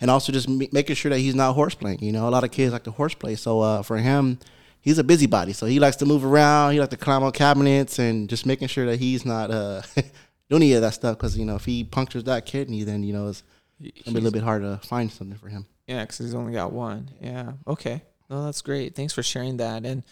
and 0.00 0.10
also 0.10 0.32
just 0.32 0.48
ma- 0.48 0.66
making 0.72 0.94
sure 0.96 1.10
that 1.10 1.18
he's 1.18 1.34
not 1.34 1.54
horse 1.54 1.74
playing. 1.74 1.98
You 2.00 2.12
know, 2.12 2.28
a 2.28 2.30
lot 2.30 2.44
of 2.44 2.50
kids 2.50 2.72
like 2.72 2.84
to 2.84 2.90
horseplay. 2.90 3.34
So 3.34 3.60
uh, 3.60 3.82
for 3.82 3.96
him, 3.96 4.38
he's 4.80 4.98
a 4.98 5.04
busybody. 5.04 5.52
So 5.52 5.66
he 5.66 5.80
likes 5.80 5.96
to 5.96 6.06
move 6.06 6.24
around. 6.24 6.72
He 6.72 6.80
likes 6.80 6.90
to 6.90 6.96
climb 6.96 7.22
on 7.22 7.32
cabinets 7.32 7.98
and 7.98 8.28
just 8.28 8.46
making 8.46 8.68
sure 8.68 8.86
that 8.86 8.98
he's 8.98 9.24
not 9.24 9.50
uh, 9.50 9.82
doing 10.48 10.62
any 10.62 10.72
of 10.74 10.82
that 10.82 10.94
stuff. 10.94 11.16
Because 11.16 11.36
you 11.36 11.44
know, 11.44 11.56
if 11.56 11.64
he 11.64 11.82
punctures 11.84 12.24
that 12.24 12.46
kidney, 12.46 12.84
then 12.84 13.02
you 13.02 13.12
know 13.12 13.28
it's 13.28 13.42
gonna 13.80 13.92
be 13.92 14.10
a 14.10 14.12
little 14.12 14.30
bit 14.30 14.42
hard 14.42 14.62
to 14.62 14.78
find 14.86 15.10
something 15.10 15.38
for 15.38 15.48
him. 15.48 15.66
Yeah, 15.86 16.02
because 16.02 16.18
he's 16.18 16.34
only 16.34 16.52
got 16.52 16.72
one. 16.72 17.10
Yeah. 17.20 17.52
Okay. 17.66 18.02
No, 18.28 18.44
that's 18.44 18.60
great. 18.62 18.94
Thanks 18.96 19.12
for 19.12 19.22
sharing 19.22 19.58
that. 19.58 19.84
And, 19.86 20.02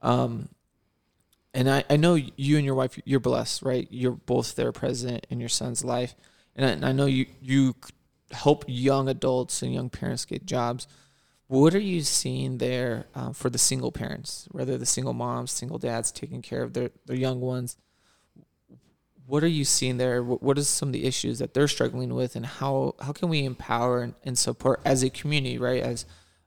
um, 0.00 0.48
and 1.54 1.70
I, 1.70 1.84
I 1.88 1.96
know 1.96 2.14
you 2.16 2.56
and 2.56 2.66
your 2.66 2.74
wife, 2.74 2.98
you're 3.04 3.20
blessed, 3.20 3.62
right? 3.62 3.86
You're 3.90 4.12
both 4.12 4.56
there 4.56 4.72
present 4.72 5.26
in 5.30 5.38
your 5.38 5.48
son's 5.48 5.84
life. 5.84 6.16
And 6.56 6.66
I, 6.66 6.70
and 6.70 6.84
I 6.84 6.92
know 6.92 7.06
you, 7.06 7.26
you 7.40 7.76
help 8.32 8.64
young 8.66 9.08
adults 9.08 9.62
and 9.62 9.72
young 9.72 9.88
parents 9.88 10.24
get 10.24 10.46
jobs. 10.46 10.88
What 11.46 11.74
are 11.74 11.80
you 11.80 12.00
seeing 12.00 12.58
there 12.58 13.06
um, 13.14 13.34
for 13.34 13.50
the 13.50 13.58
single 13.58 13.92
parents, 13.92 14.48
whether 14.50 14.76
the 14.76 14.86
single 14.86 15.12
moms, 15.12 15.52
single 15.52 15.78
dads 15.78 16.10
taking 16.10 16.42
care 16.42 16.62
of 16.62 16.72
their, 16.72 16.90
their 17.06 17.16
young 17.16 17.40
ones? 17.40 17.76
What 19.26 19.44
are 19.44 19.48
you 19.48 19.64
seeing 19.64 19.96
there? 19.96 20.22
What, 20.22 20.58
is 20.58 20.68
some 20.68 20.88
of 20.88 20.92
the 20.92 21.04
issues 21.04 21.38
that 21.38 21.54
they're 21.54 21.68
struggling 21.68 22.12
with, 22.12 22.36
and 22.36 22.44
how 22.44 22.94
how 23.00 23.12
can 23.12 23.30
we 23.30 23.44
empower 23.44 24.02
and, 24.02 24.14
and 24.22 24.36
support 24.36 24.82
as 24.84 25.02
a 25.02 25.08
community, 25.08 25.56
right? 25.56 25.82
As 25.82 26.04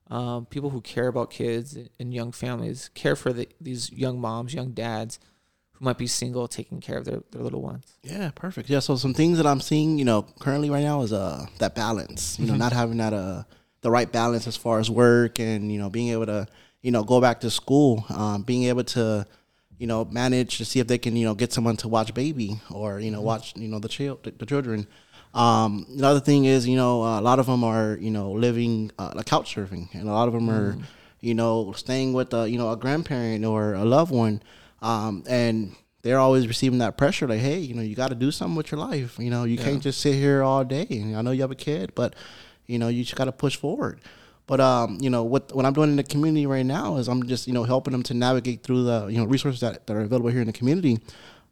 um, 0.09 0.45
people 0.45 0.69
who 0.69 0.81
care 0.81 1.07
about 1.07 1.29
kids 1.29 1.77
and 1.99 2.13
young 2.13 2.31
families, 2.31 2.89
care 2.93 3.15
for 3.15 3.33
the, 3.33 3.47
these 3.59 3.91
young 3.91 4.19
moms, 4.19 4.53
young 4.53 4.71
dads 4.71 5.19
who 5.71 5.85
might 5.85 5.97
be 5.97 6.07
single, 6.07 6.47
taking 6.47 6.79
care 6.79 6.97
of 6.97 7.05
their, 7.05 7.21
their 7.31 7.41
little 7.41 7.61
ones. 7.61 7.97
Yeah, 8.03 8.31
perfect. 8.33 8.69
Yeah, 8.69 8.79
so 8.79 8.95
some 8.95 9.13
things 9.13 9.37
that 9.37 9.45
I'm 9.45 9.61
seeing, 9.61 9.99
you 9.99 10.05
know, 10.05 10.23
currently 10.39 10.69
right 10.69 10.83
now 10.83 11.01
is 11.01 11.13
uh 11.13 11.45
that 11.59 11.75
balance. 11.75 12.39
You 12.39 12.47
know, 12.47 12.55
not 12.55 12.73
having 12.73 12.97
that 12.97 13.13
uh 13.13 13.43
the 13.81 13.91
right 13.91 14.11
balance 14.11 14.47
as 14.47 14.57
far 14.57 14.79
as 14.79 14.89
work 14.89 15.39
and 15.39 15.71
you 15.71 15.79
know 15.79 15.89
being 15.89 16.09
able 16.09 16.25
to 16.25 16.47
you 16.81 16.91
know 16.91 17.03
go 17.03 17.21
back 17.21 17.41
to 17.41 17.49
school, 17.51 18.05
um, 18.09 18.43
being 18.43 18.63
able 18.63 18.83
to 18.85 19.25
you 19.77 19.87
know 19.87 20.05
manage 20.05 20.57
to 20.57 20.65
see 20.65 20.79
if 20.79 20.87
they 20.87 20.97
can 20.97 21.15
you 21.15 21.25
know 21.25 21.35
get 21.35 21.53
someone 21.53 21.77
to 21.77 21.87
watch 21.87 22.13
baby 22.13 22.59
or 22.71 22.99
you 22.99 23.11
know 23.11 23.21
watch 23.21 23.53
you 23.55 23.67
know 23.67 23.79
the 23.79 23.89
child 23.89 24.23
the, 24.23 24.31
the 24.31 24.45
children. 24.45 24.87
Um, 25.37 25.85
another 25.95 26.19
thing 26.19 26.45
is 26.45 26.67
you 26.67 26.75
know 26.75 27.03
a 27.03 27.21
lot 27.21 27.37
of 27.37 27.45
them 27.45 27.63
are 27.63 27.95
you 28.01 28.09
know 28.09 28.31
living 28.31 28.91
uh, 28.97 29.11
like 29.15 29.27
couch 29.27 29.53
surfing 29.55 29.93
and 29.93 30.09
a 30.09 30.11
lot 30.11 30.27
of 30.27 30.33
them 30.33 30.49
are 30.49 30.75
you 31.19 31.35
know 31.35 31.73
staying 31.73 32.13
with 32.13 32.33
a 32.33 32.49
you 32.49 32.57
know 32.57 32.71
a 32.71 32.77
grandparent 32.77 33.45
or 33.45 33.75
a 33.75 33.85
loved 33.85 34.11
one. 34.11 34.41
Um, 34.81 35.23
and 35.27 35.75
they're 36.01 36.19
always 36.19 36.47
receiving 36.47 36.79
that 36.79 36.97
pressure 36.97 37.27
like 37.27 37.39
hey 37.39 37.59
you 37.59 37.75
know 37.75 37.83
you 37.83 37.95
got 37.95 38.09
to 38.09 38.15
do 38.15 38.31
something 38.31 38.55
with 38.55 38.71
your 38.71 38.79
life. 38.79 39.19
You 39.19 39.29
know 39.29 39.43
you 39.43 39.59
can't 39.59 39.81
just 39.81 40.01
sit 40.01 40.15
here 40.15 40.41
all 40.41 40.63
day. 40.63 40.87
And 40.89 41.15
i 41.15 41.21
know 41.21 41.31
you 41.31 41.41
have 41.41 41.51
a 41.51 41.55
kid 41.55 41.93
but 41.93 42.15
you 42.65 42.79
know 42.79 42.87
you 42.87 43.03
just 43.03 43.15
got 43.15 43.25
to 43.25 43.31
push 43.31 43.55
forward. 43.55 44.01
But 44.47 44.59
um, 44.59 44.97
you 45.01 45.11
know 45.11 45.23
what 45.23 45.53
what 45.55 45.65
i'm 45.65 45.73
doing 45.73 45.91
in 45.91 45.97
the 45.97 46.03
community 46.03 46.47
right 46.47 46.65
now 46.65 46.97
is 46.97 47.07
i'm 47.09 47.27
just 47.27 47.47
you 47.47 47.53
know 47.53 47.63
helping 47.63 47.91
them 47.91 48.01
to 48.03 48.15
navigate 48.15 48.63
through 48.63 48.85
the 48.85 49.07
you 49.07 49.17
know 49.17 49.25
resources 49.25 49.61
that, 49.61 49.85
that 49.85 49.95
are 49.95 50.01
available 50.01 50.29
here 50.29 50.41
in 50.41 50.47
the 50.47 50.53
community 50.53 50.97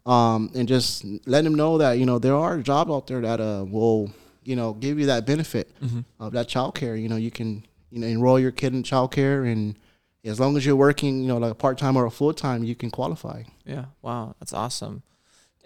um, 0.06 0.52
and 0.56 0.68
just 0.68 1.04
let 1.26 1.44
them 1.44 1.56
know 1.56 1.78
that 1.78 1.94
you 1.94 2.06
know 2.06 2.20
there 2.20 2.36
are 2.36 2.58
jobs 2.60 2.92
out 2.92 3.08
there 3.08 3.22
that 3.22 3.40
uh, 3.42 3.66
will 3.68 4.12
you 4.44 4.56
know 4.56 4.74
give 4.74 5.00
you 5.00 5.06
that 5.08 5.26
benefit 5.26 5.72
of 6.20 6.34
that 6.34 6.48
child 6.48 6.76
care 6.76 6.96
you 6.96 7.10
know 7.10 7.16
you 7.16 7.32
can 7.32 7.66
you 7.90 8.00
know 8.00 8.08
enroll 8.08 8.40
your 8.40 8.52
kid 8.52 8.74
in 8.74 8.84
child 8.84 9.12
care 9.12 9.44
and 9.46 9.78
as 10.24 10.40
long 10.40 10.56
as 10.58 10.66
you're 10.66 10.76
working 10.76 11.22
you 11.22 11.28
know 11.28 11.38
like 11.38 11.52
a 11.52 11.56
part-time 11.56 11.96
or 11.96 12.06
a 12.06 12.12
full-time 12.12 12.64
you 12.64 12.76
can 12.76 12.90
qualify 12.92 13.44
Yeah. 13.66 13.86
Wow. 14.02 14.36
That's 14.40 14.54
awesome. 14.54 15.04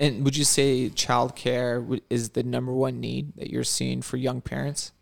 And 0.02 0.24
would 0.24 0.38
you 0.38 0.46
say 0.46 0.90
childcare 0.90 2.00
is 2.10 2.30
the 2.30 2.44
number 2.44 2.72
one 2.72 3.02
need 3.02 3.36
that 3.36 3.50
you're 3.50 3.66
seeing 3.66 4.02
for 4.02 4.16
young 4.16 4.40
parents? 4.40 4.94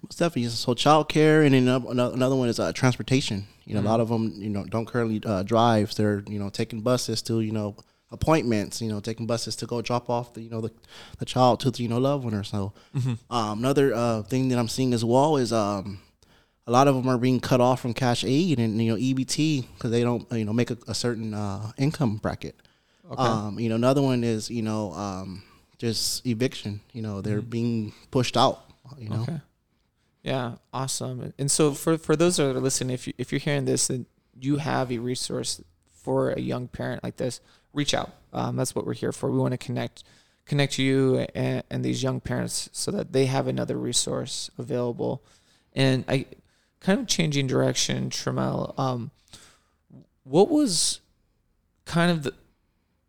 Most 0.00 0.18
definitely. 0.18 0.48
So 0.50 0.74
child 0.74 1.08
care, 1.08 1.42
and 1.42 1.54
then 1.54 1.66
ano- 1.68 1.90
ano- 1.90 2.12
another 2.12 2.36
one 2.36 2.48
is 2.48 2.60
uh, 2.60 2.72
transportation. 2.72 3.46
You 3.64 3.74
know, 3.74 3.80
a 3.80 3.88
lot 3.92 3.98
of 4.00 4.08
them, 4.08 4.32
you 4.36 4.48
know, 4.48 4.64
don't 4.64 4.86
currently 4.86 5.20
uh, 5.26 5.42
drive. 5.42 5.94
They're, 5.96 6.22
you 6.28 6.38
know, 6.38 6.50
taking 6.50 6.82
buses 6.82 7.20
to, 7.22 7.40
you 7.40 7.50
know, 7.52 7.74
appointments. 8.12 8.80
You 8.80 8.88
know, 8.88 9.00
taking 9.00 9.26
buses 9.26 9.56
to 9.56 9.66
go 9.66 9.82
drop 9.82 10.08
off 10.10 10.34
the, 10.34 10.42
you 10.42 10.50
know, 10.50 10.60
the, 10.60 10.70
the 11.18 11.24
child 11.24 11.60
to 11.60 11.70
the, 11.70 11.82
you 11.82 11.88
know, 11.88 11.98
loved 11.98 12.24
one 12.24 12.34
or 12.34 12.44
so. 12.44 12.72
Um, 13.30 13.58
another 13.58 13.94
uh, 13.94 14.22
thing 14.22 14.48
that 14.48 14.58
I'm 14.58 14.68
seeing 14.68 14.94
as 14.94 15.04
well 15.04 15.36
is 15.36 15.52
um, 15.52 16.00
a 16.66 16.70
lot 16.70 16.88
of 16.88 16.94
them 16.94 17.08
are 17.08 17.18
being 17.18 17.40
cut 17.40 17.60
off 17.60 17.80
from 17.80 17.94
cash 17.94 18.24
aid 18.24 18.58
and 18.60 18.80
you 18.80 18.92
know 18.92 18.98
EBT 18.98 19.66
because 19.74 19.90
they 19.90 20.02
don't, 20.02 20.30
you 20.32 20.44
know, 20.44 20.52
make 20.52 20.70
a, 20.70 20.78
a 20.86 20.94
certain 20.94 21.34
uh, 21.34 21.72
income 21.78 22.16
bracket. 22.16 22.56
Um, 23.16 23.58
you 23.58 23.68
know, 23.68 23.74
another 23.74 24.00
one 24.00 24.24
is, 24.24 24.48
you 24.50 24.62
know, 24.62 24.92
um, 24.92 25.42
just 25.78 26.24
eviction. 26.26 26.80
You 26.92 27.02
know, 27.02 27.20
they're 27.20 27.42
being 27.42 27.92
pushed 28.10 28.36
out. 28.36 28.62
You 28.98 29.08
know. 29.08 29.22
Okay. 29.22 29.40
Yeah, 30.22 30.52
awesome. 30.72 31.32
And 31.38 31.50
so 31.50 31.72
for 31.72 31.98
for 31.98 32.14
those 32.14 32.36
that 32.36 32.54
are 32.56 32.60
listening, 32.60 32.94
if 32.94 33.06
you 33.06 33.12
if 33.18 33.32
you're 33.32 33.40
hearing 33.40 33.64
this 33.64 33.90
and 33.90 34.06
you 34.40 34.56
have 34.56 34.92
a 34.92 34.98
resource 34.98 35.60
for 35.90 36.30
a 36.30 36.40
young 36.40 36.68
parent 36.68 37.02
like 37.02 37.16
this, 37.16 37.40
reach 37.72 37.94
out. 37.94 38.10
Um, 38.32 38.56
that's 38.56 38.74
what 38.74 38.86
we're 38.86 38.94
here 38.94 39.12
for. 39.12 39.30
We 39.30 39.38
want 39.38 39.52
to 39.52 39.58
connect 39.58 40.04
connect 40.44 40.76
you 40.76 41.18
and, 41.34 41.62
and 41.70 41.84
these 41.84 42.02
young 42.02 42.20
parents 42.20 42.68
so 42.72 42.90
that 42.90 43.12
they 43.12 43.26
have 43.26 43.46
another 43.46 43.76
resource 43.76 44.50
available. 44.58 45.22
And 45.72 46.04
I 46.08 46.26
kind 46.80 46.98
of 46.98 47.06
changing 47.06 47.46
direction, 47.46 48.10
Tremel. 48.10 48.76
Um, 48.78 49.12
what 50.24 50.50
was 50.50 51.00
kind 51.84 52.10
of 52.10 52.24
the 52.24 52.34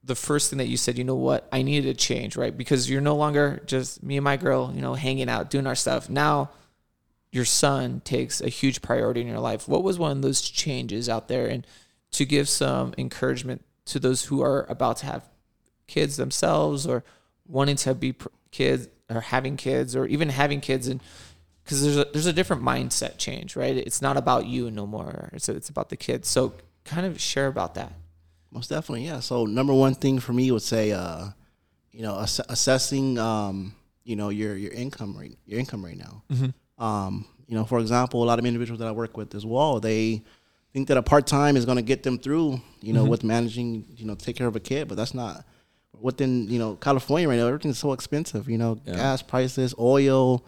the 0.06 0.16
first 0.16 0.50
thing 0.50 0.58
that 0.58 0.68
you 0.68 0.76
said, 0.76 0.98
you 0.98 1.04
know 1.06 1.16
what, 1.16 1.48
I 1.50 1.62
needed 1.62 1.98
to 1.98 2.06
change, 2.06 2.36
right? 2.36 2.56
Because 2.56 2.90
you're 2.90 3.00
no 3.00 3.16
longer 3.16 3.62
just 3.66 4.04
me 4.04 4.18
and 4.18 4.24
my 4.24 4.36
girl, 4.36 4.70
you 4.76 4.82
know, 4.82 4.96
hanging 4.96 5.30
out, 5.30 5.50
doing 5.50 5.66
our 5.66 5.76
stuff. 5.76 6.10
Now 6.10 6.52
your 7.32 7.46
son 7.46 8.02
takes 8.04 8.42
a 8.42 8.50
huge 8.50 8.82
priority 8.82 9.22
in 9.22 9.28
your 9.28 9.40
life. 9.40 9.68
What 9.68 9.82
was 9.82 9.98
one 9.98 10.12
of 10.12 10.22
those 10.22 10.42
changes 10.42 11.08
out 11.08 11.30
there? 11.30 11.48
And 11.48 11.66
to 12.12 12.26
give 12.26 12.50
some 12.50 12.94
encouragement 12.98 13.64
to 13.86 14.00
those 14.00 14.26
who 14.26 14.42
are 14.42 14.66
about 14.70 14.98
to 14.98 15.06
have 15.06 15.28
kids 15.88 16.18
themselves 16.18 16.88
or 16.88 17.04
wanting 17.48 17.76
to 17.76 17.94
be 17.94 18.16
kids 18.52 18.88
or 19.10 19.22
having 19.22 19.58
kids 19.58 19.96
or 19.96 20.06
even 20.06 20.30
having 20.30 20.62
kids 20.62 20.88
and 20.88 21.02
because 21.64 21.82
there's 21.82 21.98
a 21.98 22.06
there's 22.12 22.26
a 22.26 22.34
different 22.34 22.62
mindset 22.62 23.18
change, 23.18 23.56
right? 23.56 23.76
It's 23.76 24.02
not 24.02 24.18
about 24.18 24.46
you 24.46 24.70
no 24.70 24.86
more. 24.86 25.30
It's 25.34 25.48
it's 25.48 25.70
about 25.70 25.90
the 25.90 25.96
kids. 25.96 26.28
So 26.28 26.54
kind 26.84 27.06
of 27.06 27.20
share 27.22 27.48
about 27.48 27.76
that. 27.76 27.94
Most 28.52 28.70
definitely, 28.70 29.06
yeah. 29.06 29.20
So 29.20 29.46
number 29.46 29.74
one 29.74 29.96
thing 29.96 30.20
for 30.20 30.34
me 30.34 30.52
would 30.52 30.62
say, 30.62 30.92
uh, 30.92 31.28
you 31.92 32.02
know, 32.02 32.20
ass- 32.20 32.42
assessing, 32.50 33.18
um, 33.18 33.76
you 34.04 34.16
know, 34.16 34.30
your 34.30 34.56
your 34.56 34.72
income 34.74 35.18
right 35.18 35.36
your 35.46 35.60
income 35.60 35.84
right 35.84 35.98
now. 35.98 36.24
Mm-hmm. 36.32 36.84
Um, 36.84 37.26
you 37.48 37.56
know, 37.56 37.66
for 37.66 37.80
example, 37.80 38.24
a 38.24 38.26
lot 38.26 38.40
of 38.40 38.46
individuals 38.46 38.80
that 38.80 38.88
I 38.88 38.92
work 38.92 39.16
with 39.16 39.34
as 39.36 39.46
well, 39.46 39.80
they 39.80 40.24
think 40.74 40.88
that 40.88 40.98
a 40.98 41.04
part 41.04 41.28
time 41.28 41.56
is 41.56 41.66
going 41.66 41.78
to 41.78 41.84
get 41.84 42.04
them 42.04 42.18
through, 42.18 42.60
you 42.82 42.94
know, 42.94 43.02
mm-hmm. 43.02 43.10
with 43.10 43.24
managing, 43.24 43.86
you 43.96 44.06
know, 44.06 44.16
take 44.16 44.36
care 44.36 44.48
of 44.48 44.56
a 44.56 44.60
kid, 44.60 44.88
but 44.88 44.96
that's 44.96 45.14
not 45.14 45.46
within, 46.02 46.48
you 46.50 46.60
know, 46.60 46.76
California 46.76 47.30
right 47.30 47.38
now. 47.38 47.48
Everything's 47.48 47.80
so 47.80 47.94
expensive, 47.94 48.50
you 48.50 48.58
know, 48.58 48.80
yeah. 48.86 48.96
gas 48.96 49.22
prices, 49.22 49.76
oil, 49.80 50.44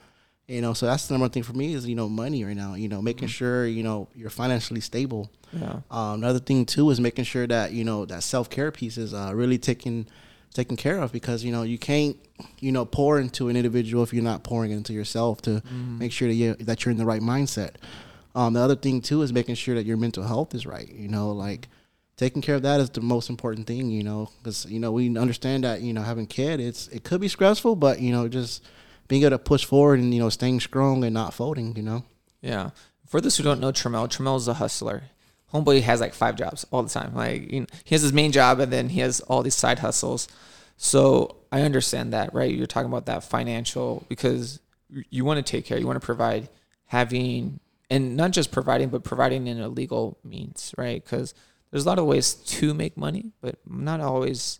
you 0.48 0.62
know. 0.62 0.74
So 0.74 0.86
that's 0.86 1.08
the 1.08 1.14
number 1.14 1.24
one 1.24 1.32
thing 1.32 1.44
for 1.44 1.54
me 1.54 1.74
is 1.74 1.88
you 1.88 1.96
know 1.96 2.10
money 2.10 2.44
right 2.44 2.56
now. 2.56 2.76
You 2.76 2.88
know, 2.88 3.02
making 3.02 3.28
mm-hmm. 3.28 3.34
sure 3.34 3.68
you 3.68 3.84
know 3.84 4.08
you're 4.16 4.30
financially 4.30 4.82
stable. 4.82 5.32
Yeah. 5.52 5.80
Um, 5.90 6.24
another 6.24 6.40
thing 6.40 6.66
too 6.66 6.90
is 6.90 7.00
making 7.00 7.26
sure 7.26 7.48
that 7.48 7.72
you 7.72 7.84
know 7.84 8.06
that 8.06 8.24
self 8.24 8.50
care 8.50 8.72
piece 8.72 8.98
is 8.98 9.14
uh, 9.14 9.32
really 9.34 9.58
taken 9.58 10.08
taken 10.54 10.78
care 10.78 11.00
of 11.00 11.12
because 11.12 11.44
you 11.44 11.52
know 11.52 11.64
you 11.64 11.78
can't 11.78 12.18
you 12.60 12.72
know 12.72 12.86
pour 12.86 13.20
into 13.20 13.50
an 13.50 13.56
individual 13.58 14.04
if 14.04 14.14
you're 14.14 14.24
not 14.24 14.44
pouring 14.44 14.72
into 14.72 14.94
yourself 14.94 15.42
to 15.42 15.62
mm. 15.62 16.00
make 16.00 16.12
sure 16.12 16.28
that 16.28 16.34
you 16.34 16.54
that 16.56 16.86
you're 16.86 16.92
in 16.92 16.98
the 16.98 17.06
right 17.06 17.22
mindset. 17.22 17.72
Um, 18.36 18.54
the 18.54 18.60
other 18.60 18.76
thing 18.76 19.02
too 19.02 19.22
is 19.22 19.32
making 19.32 19.56
sure 19.56 19.76
that 19.76 19.86
your 19.86 19.98
mental 19.98 20.24
health 20.24 20.54
is 20.54 20.66
right. 20.66 20.92
You 20.92 21.08
know, 21.08 21.32
like 21.32 21.70
taking 22.18 22.42
care 22.42 22.56
of 22.56 22.62
that 22.64 22.80
is 22.80 22.90
the 22.90 23.02
most 23.02 23.30
important 23.30 23.66
thing. 23.66 23.90
You 23.90 24.04
know, 24.04 24.30
because 24.38 24.66
you 24.66 24.80
know 24.80 24.92
we 24.92 25.18
understand 25.18 25.64
that 25.64 25.82
you 25.82 25.94
know 25.94 26.02
having 26.02 26.28
kid 26.28 26.60
it's 26.60 26.88
it 26.90 27.04
could 27.04 27.22
be 27.22 27.28
stressful, 27.30 27.78
but 27.78 28.00
you 28.02 28.12
know 28.12 28.28
just 28.28 28.64
being 29.08 29.22
able 29.24 29.32
to 29.32 29.40
push 29.40 29.66
forward 29.66 30.00
and 30.00 30.14
you 30.14 30.20
know 30.20 30.30
staying 30.30 30.60
strong 30.60 31.04
and 31.04 31.14
not 31.14 31.34
folding. 31.34 31.76
You 31.76 31.84
know. 31.84 32.04
Yeah. 32.42 32.72
For 33.08 33.22
those 33.22 33.38
who 33.38 33.44
don't 33.44 33.62
know 33.62 33.72
Tramel, 33.72 34.08
Tramel 34.10 34.38
is 34.38 34.48
a 34.48 34.56
hustler. 34.56 35.04
Homeboy 35.54 35.82
has 35.84 36.02
like 36.02 36.14
five 36.14 36.36
jobs 36.36 36.66
all 36.72 36.84
the 36.84 36.90
time. 36.90 37.16
Like 37.16 37.52
you 37.52 37.62
know, 37.62 37.68
he 37.86 37.96
has 37.96 38.02
his 38.02 38.14
main 38.14 38.32
job 38.32 38.60
and 38.60 38.74
then 38.74 38.90
he 38.90 39.00
has 39.00 39.22
all 39.22 39.42
these 39.42 39.56
side 39.56 39.80
hustles. 39.80 40.28
So 40.78 41.38
I 41.52 41.62
understand 41.62 42.12
that, 42.14 42.34
right? 42.34 42.54
You're 42.54 42.68
talking 42.68 42.90
about 42.90 43.06
that 43.06 43.24
financial 43.24 44.06
because 44.10 44.60
you 45.10 45.24
want 45.24 45.44
to 45.44 45.50
take 45.50 45.66
care, 45.66 45.78
you 45.78 45.88
want 45.88 46.00
to 46.00 46.06
provide, 46.06 46.50
having, 46.88 47.60
and 47.90 48.16
not 48.18 48.32
just 48.32 48.52
providing, 48.52 48.90
but 48.90 49.04
providing 49.04 49.48
in 49.48 49.60
a 49.60 49.68
legal 49.70 50.18
means, 50.24 50.74
right? 50.78 51.04
Because 51.04 51.34
there's 51.72 51.86
a 51.86 51.90
lot 51.90 52.00
of 52.00 52.06
ways 52.06 52.34
to 52.34 52.74
make 52.74 52.98
money, 52.98 53.32
but 53.42 53.60
not 53.68 54.02
always 54.02 54.60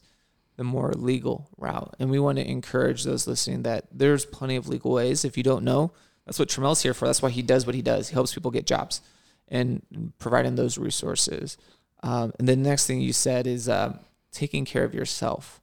the 0.58 0.64
more 0.64 0.94
legal 0.94 1.50
route. 1.58 1.96
And 2.00 2.10
we 2.10 2.20
want 2.20 2.38
to 2.38 2.50
encourage 2.50 3.04
those 3.04 3.28
listening 3.28 3.64
that 3.64 3.86
there's 3.92 4.26
plenty 4.26 4.56
of 4.56 4.68
legal 4.68 4.92
ways. 4.92 5.26
If 5.26 5.38
you 5.38 5.44
don't 5.44 5.64
know, 5.64 5.92
that's 6.26 6.40
what 6.40 6.50
Tramel's 6.50 6.82
here 6.82 6.94
for. 6.94 7.06
That's 7.06 7.22
why 7.22 7.30
he 7.30 7.42
does 7.42 7.66
what 7.66 7.76
he 7.76 7.82
does. 7.82 8.10
He 8.10 8.14
helps 8.14 8.34
people 8.34 8.52
get 8.52 8.66
jobs 8.66 9.02
and 9.48 9.82
providing 10.18 10.56
those 10.56 10.78
resources. 10.78 11.58
Um, 12.04 12.34
and 12.40 12.48
the 12.48 12.56
next 12.56 12.88
thing 12.88 13.02
you 13.02 13.14
said 13.14 13.48
is 13.48 13.70
um, 13.70 14.00
taking 14.32 14.66
care 14.66 14.84
of 14.84 14.94
yourself, 14.94 15.62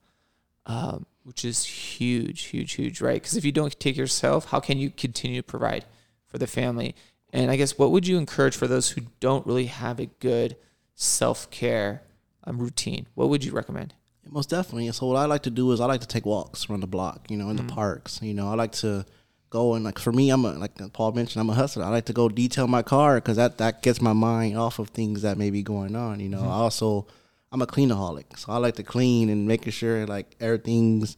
um, 0.66 1.06
which 1.24 1.44
is 1.44 1.64
huge, 1.64 2.44
huge, 2.44 2.72
huge, 2.72 3.00
right? 3.00 3.20
Because 3.20 3.36
if 3.36 3.44
you 3.44 3.52
don't 3.52 3.78
take 3.78 3.96
yourself, 3.96 4.46
how 4.46 4.60
can 4.60 4.78
you 4.78 4.90
continue 4.90 5.42
to 5.42 5.46
provide 5.46 5.84
for 6.26 6.38
the 6.38 6.46
family? 6.46 6.94
And 7.32 7.50
I 7.50 7.56
guess 7.56 7.78
what 7.78 7.90
would 7.90 8.06
you 8.06 8.18
encourage 8.18 8.56
for 8.56 8.66
those 8.66 8.90
who 8.90 9.02
don't 9.20 9.46
really 9.46 9.66
have 9.66 9.98
a 9.98 10.06
good 10.06 10.56
self 10.94 11.50
care 11.50 12.02
um, 12.44 12.58
routine? 12.58 13.06
What 13.14 13.30
would 13.30 13.44
you 13.44 13.52
recommend? 13.52 13.94
Most 14.28 14.50
definitely. 14.50 14.90
So 14.92 15.06
what 15.06 15.16
I 15.16 15.24
like 15.24 15.42
to 15.42 15.50
do 15.50 15.72
is 15.72 15.80
I 15.80 15.86
like 15.86 16.00
to 16.02 16.06
take 16.06 16.24
walks 16.24 16.68
around 16.68 16.80
the 16.80 16.86
block, 16.86 17.30
you 17.30 17.36
know, 17.36 17.50
in 17.50 17.56
mm-hmm. 17.56 17.66
the 17.66 17.72
parks. 17.72 18.20
You 18.22 18.34
know, 18.34 18.48
I 18.48 18.54
like 18.54 18.72
to 18.72 19.04
go 19.50 19.74
and 19.74 19.84
like 19.84 19.98
for 19.98 20.12
me, 20.12 20.30
I'm 20.30 20.44
a, 20.44 20.52
like 20.52 20.72
Paul 20.92 21.12
mentioned, 21.12 21.40
I'm 21.40 21.50
a 21.50 21.54
hustler. 21.54 21.84
I 21.84 21.88
like 21.88 22.06
to 22.06 22.12
go 22.12 22.28
detail 22.28 22.66
my 22.66 22.82
car 22.82 23.16
because 23.16 23.36
that 23.36 23.58
that 23.58 23.82
gets 23.82 24.00
my 24.00 24.12
mind 24.12 24.56
off 24.56 24.78
of 24.78 24.88
things 24.88 25.22
that 25.22 25.36
may 25.38 25.50
be 25.50 25.62
going 25.62 25.96
on. 25.96 26.20
You 26.20 26.28
know, 26.28 26.38
mm-hmm. 26.38 26.48
I 26.48 26.54
also 26.54 27.06
I'm 27.50 27.62
a 27.62 27.66
cleanaholic, 27.66 28.38
so 28.38 28.52
I 28.52 28.56
like 28.58 28.76
to 28.76 28.82
clean 28.82 29.28
and 29.28 29.46
making 29.46 29.72
sure 29.72 30.06
like 30.06 30.34
everything's 30.40 31.16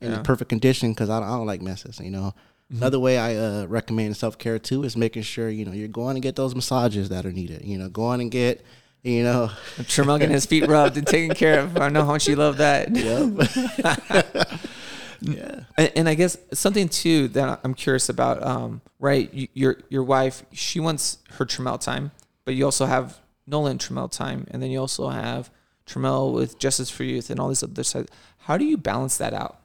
in 0.00 0.12
yeah. 0.12 0.22
perfect 0.22 0.48
condition 0.48 0.92
because 0.92 1.08
I, 1.08 1.18
I, 1.18 1.36
don't 1.36 1.46
like 1.46 1.62
messes. 1.62 2.00
You 2.00 2.10
know. 2.10 2.34
Mm-hmm. 2.72 2.82
Another 2.82 2.98
way 2.98 3.18
I 3.18 3.36
uh, 3.36 3.66
recommend 3.66 4.16
self 4.16 4.38
care 4.38 4.58
too 4.58 4.82
is 4.82 4.96
making 4.96 5.22
sure 5.22 5.48
you 5.48 5.64
know 5.64 5.72
you're 5.72 5.88
going 5.88 6.14
to 6.14 6.20
get 6.20 6.36
those 6.36 6.54
massages 6.54 7.10
that 7.10 7.24
are 7.24 7.32
needed. 7.32 7.64
You 7.64 7.78
know, 7.78 7.88
going 7.88 8.20
and 8.20 8.30
get 8.30 8.64
you 9.06 9.22
know, 9.22 9.50
Tramel 9.82 10.18
getting 10.18 10.34
his 10.34 10.46
feet 10.46 10.66
rubbed 10.66 10.96
and 10.96 11.06
taken 11.06 11.34
care 11.34 11.60
of. 11.60 11.78
I 11.78 11.88
know 11.88 12.04
how 12.04 12.12
much 12.12 12.26
you 12.26 12.34
love 12.34 12.56
that. 12.56 12.94
Yep. 12.94 14.58
yeah. 15.20 15.60
And, 15.76 15.92
and, 15.94 16.08
I 16.08 16.14
guess 16.14 16.36
something 16.52 16.88
too 16.88 17.28
that 17.28 17.60
I'm 17.62 17.74
curious 17.74 18.08
about, 18.08 18.42
um, 18.42 18.80
right? 18.98 19.30
Your 19.54 19.76
your 19.88 20.02
wife, 20.02 20.42
she 20.52 20.80
wants 20.80 21.18
her 21.32 21.44
Tramel 21.44 21.80
time, 21.80 22.10
but 22.44 22.54
you 22.54 22.64
also 22.64 22.86
have 22.86 23.20
Nolan 23.46 23.78
Tramel 23.78 24.10
time, 24.10 24.46
and 24.50 24.60
then 24.60 24.72
you 24.72 24.80
also 24.80 25.08
have 25.08 25.50
Tramel 25.86 26.32
with 26.32 26.58
Justice 26.58 26.90
for 26.90 27.04
Youth 27.04 27.30
and 27.30 27.38
all 27.38 27.48
these 27.48 27.62
other 27.62 27.84
sides. 27.84 28.10
How 28.38 28.58
do 28.58 28.64
you 28.64 28.76
balance 28.76 29.16
that 29.18 29.32
out? 29.32 29.60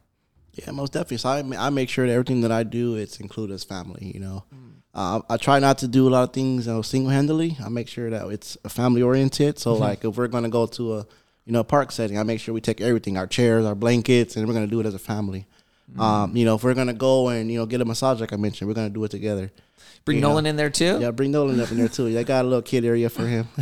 Yeah, 0.53 0.71
most 0.71 0.93
definitely. 0.93 1.17
So 1.17 1.29
I, 1.29 1.43
I 1.57 1.69
make 1.69 1.89
sure 1.89 2.05
that 2.05 2.13
everything 2.13 2.41
that 2.41 2.51
I 2.51 2.63
do 2.63 2.95
it's 2.95 3.19
included 3.19 3.53
as 3.53 3.63
family. 3.63 4.11
You 4.13 4.19
know, 4.19 4.43
mm. 4.53 4.73
uh, 4.93 5.21
I 5.29 5.37
try 5.37 5.59
not 5.59 5.77
to 5.79 5.87
do 5.87 6.07
a 6.07 6.11
lot 6.11 6.23
of 6.23 6.33
things 6.33 6.67
you 6.67 6.73
know, 6.73 6.81
single 6.81 7.11
handedly. 7.11 7.57
I 7.63 7.69
make 7.69 7.87
sure 7.87 8.09
that 8.09 8.27
it's 8.27 8.57
family 8.67 9.01
oriented. 9.01 9.59
So 9.59 9.73
mm-hmm. 9.73 9.81
like 9.81 10.05
if 10.05 10.15
we're 10.15 10.27
gonna 10.27 10.49
go 10.49 10.65
to 10.67 10.95
a 10.95 11.07
you 11.45 11.53
know 11.53 11.63
park 11.63 11.91
setting, 11.91 12.17
I 12.17 12.23
make 12.23 12.39
sure 12.39 12.53
we 12.53 12.61
take 12.61 12.81
everything, 12.81 13.17
our 13.17 13.27
chairs, 13.27 13.65
our 13.65 13.75
blankets, 13.75 14.35
and 14.35 14.47
we're 14.47 14.53
gonna 14.53 14.67
do 14.67 14.79
it 14.79 14.85
as 14.85 14.93
a 14.93 14.99
family. 14.99 15.47
Mm. 15.93 16.01
Um, 16.01 16.35
you 16.35 16.45
know, 16.45 16.55
if 16.55 16.63
we're 16.63 16.73
gonna 16.73 16.93
go 16.93 17.29
and 17.29 17.51
you 17.51 17.59
know 17.59 17.65
get 17.65 17.81
a 17.81 17.85
massage, 17.85 18.19
like 18.19 18.33
I 18.33 18.37
mentioned, 18.37 18.67
we're 18.67 18.75
gonna 18.75 18.89
do 18.89 19.03
it 19.03 19.11
together. 19.11 19.51
Bring 20.03 20.17
you 20.17 20.21
Nolan 20.21 20.43
know. 20.43 20.49
in 20.49 20.55
there 20.55 20.69
too. 20.69 20.99
Yeah, 20.99 21.11
bring 21.11 21.31
Nolan 21.31 21.59
up 21.59 21.71
in 21.71 21.77
there 21.77 21.87
too. 21.87 22.17
I 22.17 22.23
got 22.23 22.43
a 22.43 22.47
little 22.47 22.61
kid 22.61 22.85
area 22.85 23.09
for 23.09 23.25
him. 23.27 23.47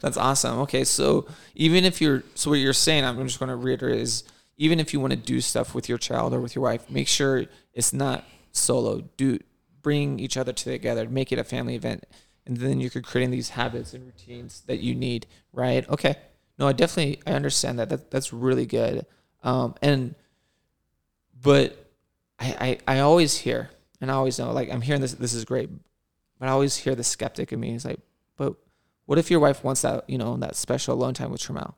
That's 0.00 0.16
awesome. 0.16 0.58
Okay, 0.60 0.84
so 0.84 1.26
even 1.54 1.84
if 1.84 2.00
you're, 2.00 2.24
so 2.34 2.50
what 2.50 2.58
you're 2.58 2.72
saying, 2.72 3.04
I'm 3.04 3.26
just 3.26 3.38
going 3.38 3.48
to 3.48 3.56
reiterate 3.56 4.00
is 4.00 4.24
even 4.56 4.80
if 4.80 4.92
you 4.92 5.00
want 5.00 5.12
to 5.12 5.18
do 5.18 5.40
stuff 5.40 5.74
with 5.74 5.88
your 5.88 5.98
child 5.98 6.32
or 6.32 6.40
with 6.40 6.54
your 6.54 6.62
wife, 6.62 6.88
make 6.90 7.08
sure 7.08 7.44
it's 7.72 7.92
not 7.92 8.24
solo. 8.52 9.02
Do 9.16 9.38
bring 9.82 10.18
each 10.18 10.36
other 10.36 10.52
together, 10.52 11.08
make 11.08 11.32
it 11.32 11.38
a 11.38 11.44
family 11.44 11.74
event, 11.74 12.04
and 12.46 12.56
then 12.56 12.80
you're 12.80 12.90
creating 12.90 13.30
these 13.30 13.50
habits 13.50 13.94
and 13.94 14.04
routines 14.04 14.62
that 14.66 14.80
you 14.80 14.94
need. 14.94 15.26
Right? 15.52 15.88
Okay. 15.88 16.16
No, 16.58 16.68
I 16.68 16.72
definitely 16.72 17.20
I 17.26 17.32
understand 17.32 17.78
that. 17.78 17.88
That 17.88 18.10
that's 18.10 18.32
really 18.32 18.66
good. 18.66 19.06
Um, 19.42 19.74
and 19.82 20.14
but 21.40 21.90
I, 22.38 22.78
I 22.86 22.96
I 22.96 23.00
always 23.00 23.36
hear 23.38 23.70
and 24.00 24.10
I 24.10 24.14
always 24.14 24.38
know 24.38 24.52
like 24.52 24.70
I'm 24.70 24.82
hearing 24.82 25.00
this. 25.00 25.14
This 25.14 25.34
is 25.34 25.44
great, 25.44 25.70
but 26.38 26.48
I 26.48 26.52
always 26.52 26.76
hear 26.76 26.94
the 26.94 27.04
skeptic 27.04 27.52
in 27.52 27.60
me 27.60 27.74
is 27.74 27.84
like, 27.84 28.00
but 28.36 28.54
what 29.06 29.18
if 29.18 29.30
your 29.30 29.40
wife 29.40 29.64
wants 29.64 29.82
that 29.82 30.08
you 30.08 30.18
know 30.18 30.36
that 30.36 30.56
special 30.56 30.94
alone 30.94 31.14
time 31.14 31.30
with 31.30 31.40
Tramel? 31.40 31.74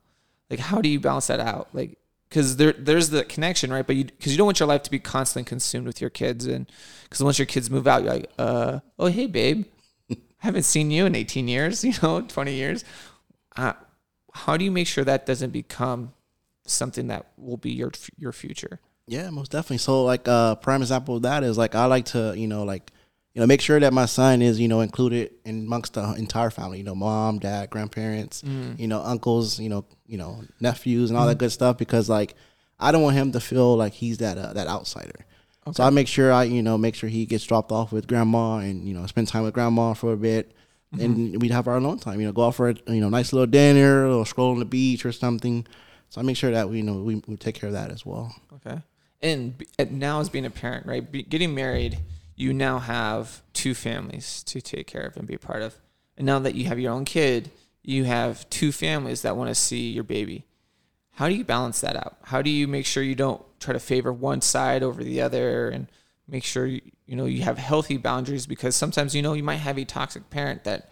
Like, 0.50 0.61
how 0.61 0.80
do 0.80 0.88
you 0.88 1.00
balance 1.00 1.26
that 1.26 1.40
out? 1.40 1.68
Like, 1.73 1.99
because 2.28 2.56
there 2.56 2.73
there's 2.73 3.11
the 3.11 3.25
connection, 3.25 3.73
right? 3.73 3.87
But 3.87 3.97
you 3.97 4.04
because 4.04 4.33
you 4.33 4.38
don't 4.38 4.47
want 4.47 4.61
your 4.61 4.68
life 4.68 4.83
to 4.85 4.90
be 4.90 4.99
constantly 4.99 5.49
consumed 5.49 5.87
with 5.87 6.00
your 6.00 6.11
kids, 6.11 6.47
and 6.47 6.71
because 7.04 7.23
once 7.23 7.38
your 7.38 7.47
kids 7.47 7.71
move 7.71 7.87
out, 7.87 8.02
you're 8.02 8.14
like, 8.14 8.30
uh, 8.38 8.80
oh 8.99 9.06
hey 9.06 9.26
babe, 9.26 9.66
I 10.11 10.16
haven't 10.38 10.64
seen 10.64 10.90
you 10.90 11.06
in 11.06 11.14
18 11.14 11.49
years, 11.49 11.85
you 11.85 11.95
know, 12.02 12.21
20 12.21 12.52
years. 12.52 12.85
Uh, 13.56 13.73
how 14.33 14.56
do 14.56 14.64
you 14.64 14.71
make 14.71 14.87
sure 14.87 15.04
that 15.04 15.26
doesn't 15.26 15.50
become 15.50 16.12
something 16.66 17.06
that 17.09 17.26
will 17.37 17.56
be 17.56 17.73
your 17.73 17.92
your 18.18 18.33
future? 18.33 18.80
Yeah, 19.06 19.30
most 19.30 19.52
definitely. 19.52 19.78
So 19.78 20.04
like 20.04 20.26
uh 20.26 20.56
prime 20.56 20.83
example 20.83 21.16
of 21.16 21.23
that 21.23 21.45
is 21.45 21.56
like 21.56 21.75
I 21.75 21.87
like 21.87 22.06
to, 22.06 22.35
you 22.37 22.49
know, 22.49 22.64
like 22.64 22.90
you 23.37 23.40
know, 23.40 23.47
make 23.47 23.61
sure 23.61 23.78
that 23.78 23.93
my 23.93 24.07
son 24.07 24.40
is, 24.40 24.59
you 24.59 24.66
know, 24.66 24.81
included 24.81 25.31
in 25.45 25.66
amongst 25.66 25.93
the 25.93 26.14
entire 26.14 26.49
family. 26.49 26.78
You 26.78 26.85
know, 26.85 26.95
mom, 26.95 27.38
dad, 27.38 27.69
grandparents, 27.69 28.40
mm. 28.40 28.78
you 28.81 28.88
know, 28.88 29.02
uncles, 29.02 29.61
you 29.61 29.69
know, 29.69 29.85
you 30.07 30.16
know, 30.16 30.43
nephews, 30.59 31.11
and 31.11 31.19
all 31.19 31.26
mm. 31.26 31.28
that 31.28 31.38
good 31.38 31.52
stuff. 31.52 31.76
Because 31.76 32.09
like, 32.09 32.35
I 32.81 32.93
don't 32.93 33.02
want 33.02 33.14
him 33.14 33.33
to 33.33 33.40
feel 33.40 33.76
like 33.76 33.93
he's 33.93 34.16
that 34.19 34.38
uh, 34.38 34.55
that 34.55 34.69
outsider. 34.69 35.26
Okay. 35.66 35.75
So 35.75 35.85
I 35.85 35.90
make 35.90 36.09
sure 36.09 36.33
I, 36.33 36.45
you 36.45 36.62
know, 36.62 36.78
make 36.78 36.95
sure 36.95 37.11
he 37.11 37.26
gets 37.26 37.45
dropped 37.45 37.73
off 37.73 37.93
with 37.93 38.07
grandma 38.07 38.57
and 38.57 38.88
you 38.88 38.95
know 38.95 39.05
spend 39.05 39.28
time 39.28 39.43
with 39.43 39.52
grandma 39.52 39.93
for 39.93 40.14
a 40.14 40.16
bit, 40.16 40.52
mm-hmm. 40.95 41.05
and 41.05 41.43
we'd 41.43 41.50
have 41.50 41.69
our 41.69 41.76
alone 41.76 41.99
time. 41.99 42.19
You 42.19 42.28
know, 42.28 42.33
go 42.33 42.47
out 42.47 42.55
for 42.55 42.71
a 42.71 42.75
you 42.88 43.02
know 43.02 43.11
nice 43.11 43.35
little 43.35 43.47
dinner 43.47 44.07
or 44.07 44.25
stroll 44.25 44.52
on 44.52 44.61
the 44.61 44.64
beach 44.64 45.05
or 45.05 45.12
something. 45.12 45.66
So 46.09 46.23
I 46.23 46.25
make 46.25 46.38
sure 46.38 46.52
that 46.52 46.71
we 46.71 46.78
you 46.78 46.85
know 46.85 47.02
we, 47.02 47.16
we 47.26 47.37
take 47.37 47.57
care 47.57 47.66
of 47.66 47.75
that 47.75 47.90
as 47.90 48.07
well. 48.07 48.35
Okay. 48.55 48.81
And 49.21 49.62
now 49.90 50.21
as 50.21 50.31
being 50.31 50.47
a 50.47 50.50
parent, 50.50 50.87
right? 50.87 51.12
Be, 51.12 51.23
getting 51.23 51.55
married 51.55 51.99
you 52.37 52.52
now 52.52 52.78
have 52.78 53.43
two 53.52 53.75
families 53.75 54.43
to 54.45 54.61
take 54.61 54.87
care 54.87 55.07
of 55.07 55.16
and 55.16 55.26
be 55.26 55.38
part 55.38 55.62
of. 55.62 55.78
And 56.16 56.26
now 56.26 56.38
that 56.38 56.55
you 56.55 56.66
have 56.66 56.78
your 56.78 56.93
own 56.93 57.05
kid, 57.05 57.50
you 57.83 58.05
have 58.05 58.49
two 58.50 58.73
families 58.73 59.23
that 59.23 59.37
want 59.37 59.49
to 59.49 59.55
see 59.55 59.90
your 59.90 60.05
baby. 60.05 60.45
How 61.12 61.28
do 61.28 61.35
you 61.35 61.45
balance 61.45 61.81
that 61.81 61.97
out? 61.97 62.19
How 62.25 62.43
do 62.43 62.50
you 62.50 62.69
make 62.69 62.85
sure 62.85 63.02
you 63.02 63.14
don't 63.14 63.43
try 63.59 63.73
to 63.73 63.81
favor 63.81 64.12
one 64.12 64.43
side 64.43 64.83
over 64.83 65.02
the 65.02 65.23
other 65.23 65.71
and 65.71 65.87
make 66.28 66.45
sure 66.45 66.66
you, 66.66 66.83
you 67.07 67.16
know 67.16 67.25
you 67.25 67.43
have 67.43 67.57
healthy 67.57 67.97
boundaries 67.97 68.47
because 68.47 68.76
sometimes 68.76 69.14
you 69.14 69.23
know 69.23 69.33
you 69.33 69.43
might 69.43 69.57
have 69.57 69.78
a 69.78 69.85
toxic 69.85 70.28
parent 70.28 70.64
that 70.64 70.90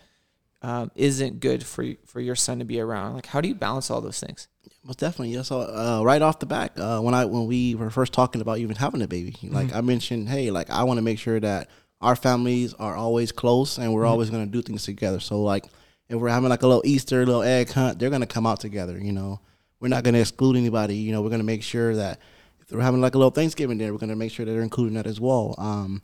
um, 0.64 0.90
not 0.96 1.40
good 1.40 1.62
for 1.62 1.84
for 2.06 2.20
your 2.20 2.34
son 2.34 2.58
to 2.58 2.64
be 2.64 2.80
around. 2.80 3.14
Like 3.14 3.26
how 3.26 3.42
do 3.42 3.48
you 3.48 3.54
balance 3.54 3.90
all 3.90 4.00
those 4.00 4.18
things? 4.18 4.48
Most 4.82 4.98
definitely. 4.98 5.34
Yeah. 5.34 5.42
So 5.42 5.60
uh, 5.60 6.02
right 6.02 6.22
off 6.22 6.38
the 6.38 6.46
back, 6.46 6.78
uh, 6.78 7.00
when 7.00 7.12
I 7.12 7.26
when 7.26 7.46
we 7.46 7.74
were 7.74 7.90
first 7.90 8.14
talking 8.14 8.40
about 8.40 8.58
even 8.58 8.76
having 8.76 9.02
a 9.02 9.06
baby, 9.06 9.36
like 9.42 9.68
mm-hmm. 9.68 9.76
I 9.76 9.80
mentioned, 9.82 10.30
hey, 10.30 10.50
like 10.50 10.70
I 10.70 10.84
want 10.84 10.96
to 10.98 11.02
make 11.02 11.18
sure 11.18 11.38
that 11.38 11.68
our 12.00 12.16
families 12.16 12.72
are 12.74 12.96
always 12.96 13.30
close 13.30 13.76
and 13.76 13.92
we're 13.92 14.02
mm-hmm. 14.02 14.10
always 14.10 14.30
going 14.30 14.46
to 14.46 14.50
do 14.50 14.62
things 14.62 14.84
together. 14.84 15.20
So 15.20 15.42
like 15.42 15.66
if 16.08 16.16
we're 16.16 16.30
having 16.30 16.48
like 16.48 16.62
a 16.62 16.66
little 16.66 16.82
Easter, 16.86 17.26
little 17.26 17.42
egg 17.42 17.70
hunt, 17.70 17.98
they're 17.98 18.10
going 18.10 18.22
to 18.22 18.26
come 18.26 18.46
out 18.46 18.60
together. 18.60 18.98
You 18.98 19.12
know, 19.12 19.40
we're 19.80 19.88
not 19.88 20.02
going 20.02 20.14
to 20.14 20.20
exclude 20.20 20.56
anybody. 20.56 20.96
You 20.96 21.12
know, 21.12 21.20
we're 21.20 21.28
going 21.28 21.40
to 21.40 21.46
make 21.46 21.62
sure 21.62 21.94
that 21.96 22.20
if 22.60 22.68
they're 22.68 22.80
having 22.80 23.02
like 23.02 23.14
a 23.14 23.18
little 23.18 23.30
Thanksgiving 23.30 23.76
dinner, 23.76 23.92
we're 23.92 23.98
going 23.98 24.08
to 24.08 24.16
make 24.16 24.32
sure 24.32 24.46
that 24.46 24.52
they're 24.52 24.62
including 24.62 24.94
that 24.94 25.06
as 25.06 25.20
well. 25.20 25.54
Um, 25.58 26.00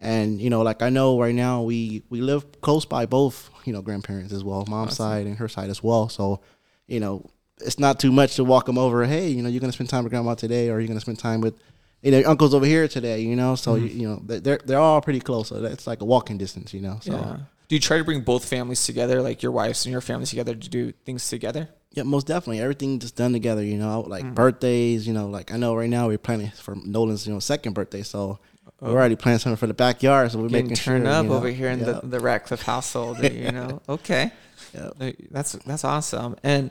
and 0.00 0.40
you 0.40 0.50
know, 0.50 0.62
like 0.62 0.82
I 0.82 0.90
know 0.90 1.20
right 1.20 1.34
now 1.34 1.62
we 1.62 2.02
we 2.08 2.20
live 2.20 2.60
close 2.60 2.84
by 2.84 3.06
both 3.06 3.50
you 3.64 3.72
know 3.72 3.82
grandparents 3.82 4.32
as 4.32 4.44
well, 4.44 4.64
mom's 4.68 4.96
side 4.96 5.26
and 5.26 5.36
her 5.38 5.48
side 5.48 5.70
as 5.70 5.82
well. 5.82 6.08
So, 6.08 6.40
you 6.86 7.00
know, 7.00 7.28
it's 7.60 7.78
not 7.78 7.98
too 7.98 8.12
much 8.12 8.36
to 8.36 8.44
walk 8.44 8.66
them 8.66 8.78
over. 8.78 9.04
Hey, 9.04 9.28
you 9.28 9.42
know, 9.42 9.48
you're 9.48 9.60
going 9.60 9.70
to 9.70 9.74
spend 9.74 9.90
time 9.90 10.04
with 10.04 10.12
grandma 10.12 10.34
today, 10.34 10.70
or 10.70 10.78
you're 10.78 10.86
going 10.88 10.98
to 10.98 11.00
spend 11.00 11.18
time 11.18 11.40
with 11.40 11.58
you 12.02 12.12
know, 12.12 12.22
uncles 12.26 12.54
over 12.54 12.66
here 12.66 12.86
today, 12.86 13.20
you 13.20 13.36
know. 13.36 13.54
So 13.54 13.74
mm-hmm. 13.74 13.86
you, 13.86 13.92
you, 13.92 14.08
know, 14.08 14.22
they're 14.24 14.60
they're 14.64 14.78
all 14.78 15.00
pretty 15.00 15.20
close. 15.20 15.48
So 15.48 15.64
it's 15.64 15.86
like 15.86 16.00
a 16.00 16.04
walking 16.04 16.38
distance, 16.38 16.72
you 16.72 16.80
know. 16.80 16.98
So 17.00 17.12
yeah. 17.12 17.36
do 17.68 17.74
you 17.74 17.80
try 17.80 17.98
to 17.98 18.04
bring 18.04 18.20
both 18.20 18.44
families 18.44 18.84
together, 18.84 19.20
like 19.20 19.42
your 19.42 19.52
wife's 19.52 19.84
and 19.84 19.92
your 19.92 20.00
families 20.00 20.30
together, 20.30 20.54
to 20.54 20.68
do 20.68 20.92
things 21.04 21.28
together? 21.28 21.68
Yeah, 21.92 22.04
most 22.04 22.26
definitely. 22.26 22.60
Everything 22.60 22.98
just 22.98 23.16
done 23.16 23.32
together, 23.32 23.64
you 23.64 23.78
know. 23.78 24.02
Like 24.02 24.24
mm-hmm. 24.24 24.34
birthdays, 24.34 25.06
you 25.06 25.14
know. 25.14 25.28
Like 25.28 25.52
I 25.52 25.56
know 25.56 25.74
right 25.74 25.90
now 25.90 26.08
we're 26.08 26.18
planning 26.18 26.50
for 26.50 26.76
Nolan's, 26.76 27.26
you 27.26 27.32
know, 27.32 27.40
second 27.40 27.74
birthday, 27.74 28.02
so. 28.02 28.38
We're 28.80 28.90
already 28.90 29.16
planning 29.16 29.38
something 29.38 29.56
for 29.56 29.66
the 29.66 29.74
backyard, 29.74 30.32
so 30.32 30.38
we're 30.38 30.48
Getting 30.48 30.66
making 30.66 30.76
turned 30.76 31.04
sure, 31.04 31.12
up 31.12 31.24
you 31.24 31.30
know, 31.30 31.36
over 31.36 31.48
here 31.48 31.70
in 31.70 31.80
the, 31.80 32.00
the 32.02 32.20
Ratcliffe 32.20 32.62
household. 32.62 33.22
you 33.22 33.52
know, 33.52 33.82
okay, 33.88 34.30
yep. 34.74 34.94
that's 35.30 35.52
that's 35.52 35.84
awesome. 35.84 36.36
And 36.42 36.70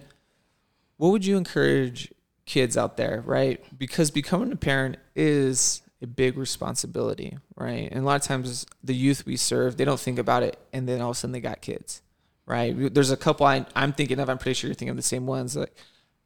what 0.98 1.10
would 1.10 1.26
you 1.26 1.38
encourage 1.38 2.12
kids 2.46 2.78
out 2.78 2.98
there, 2.98 3.22
right? 3.26 3.64
Because 3.78 4.10
becoming 4.10 4.52
a 4.52 4.56
parent 4.56 4.98
is 5.16 5.82
a 6.02 6.08
big 6.08 6.38
responsibility, 6.38 7.38
right? 7.56 7.90
And 7.92 8.02
a 8.02 8.04
lot 8.04 8.16
of 8.16 8.22
times 8.24 8.66
the 8.84 8.96
youth 8.96 9.26
we 9.26 9.36
serve, 9.36 9.78
they 9.78 9.86
don't 9.86 10.00
think 10.00 10.20
about 10.20 10.44
it 10.44 10.58
and 10.74 10.88
then 10.88 11.02
all 11.02 11.12
of 11.12 11.18
a 11.18 11.20
sudden 11.20 11.34
they 11.34 11.42
got 11.42 11.62
kids, 11.62 12.02
right? 12.46 12.74
There's 12.94 13.12
a 13.12 13.18
couple 13.18 13.46
I, 13.46 13.66
I'm 13.76 13.94
thinking 13.94 14.20
of, 14.20 14.30
I'm 14.30 14.38
pretty 14.38 14.54
sure 14.54 14.70
you're 14.70 14.76
thinking 14.76 14.92
of 14.92 14.96
the 14.96 15.02
same 15.04 15.28
ones. 15.28 15.56
Like, 15.56 15.76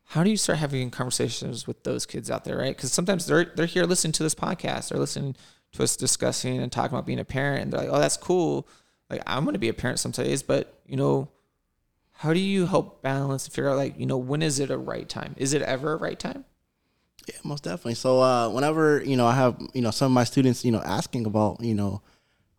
how 0.08 0.24
do 0.24 0.30
you 0.30 0.38
start 0.38 0.60
having 0.60 0.92
conversations 0.92 1.68
with 1.68 1.84
those 1.84 2.06
kids 2.06 2.30
out 2.30 2.44
there, 2.44 2.58
right? 2.58 2.76
Because 2.76 2.92
sometimes 2.92 3.26
they're, 3.26 3.46
they're 3.46 3.66
here 3.66 3.86
listening 3.86 4.12
to 4.14 4.24
this 4.24 4.36
podcast, 4.36 4.90
they're 4.90 5.00
listening 5.00 5.36
to 5.74 5.84
us 5.84 5.96
discussing 5.96 6.62
and 6.62 6.72
talking 6.72 6.96
about 6.96 7.06
being 7.06 7.20
a 7.20 7.26
parent 7.26 7.64
and 7.64 7.74
they're 7.74 7.82
like, 7.82 7.90
oh, 7.92 8.00
that's 8.00 8.18
cool. 8.18 8.68
Like, 9.10 9.22
I'm 9.28 9.44
going 9.44 9.54
to 9.54 9.60
be 9.60 9.70
a 9.70 9.74
parent 9.74 10.00
some 10.00 10.12
days, 10.12 10.44
but, 10.44 10.80
you 10.86 10.98
know, 10.98 11.30
how 12.12 12.34
do 12.34 12.40
you 12.40 12.66
help 12.66 13.02
balance 13.02 13.46
and 13.46 13.54
figure 13.54 13.70
out, 13.70 13.78
like, 13.78 14.00
you 14.00 14.06
know, 14.06 14.18
when 14.18 14.42
is 14.42 14.60
it 14.60 14.70
a 14.70 14.78
right 14.78 15.08
time? 15.08 15.36
Is 15.38 15.54
it 15.54 15.62
ever 15.62 15.94
a 15.94 15.98
right 15.98 16.20
time? 16.20 16.46
Yeah, 17.28 17.36
most 17.44 17.64
definitely. 17.64 17.96
So 17.96 18.22
uh, 18.22 18.50
whenever 18.50 19.04
you 19.04 19.16
know 19.16 19.28
I 19.28 19.34
have 19.34 19.62
you 19.74 19.82
know 19.82 19.92
some 19.92 20.08
of 20.08 20.12
my 20.12 20.24
students 20.24 20.66
you 20.66 20.72
know 20.72 20.82
asking 20.82 21.26
about 21.26 21.62
you 21.62 21.76
know 21.76 22.02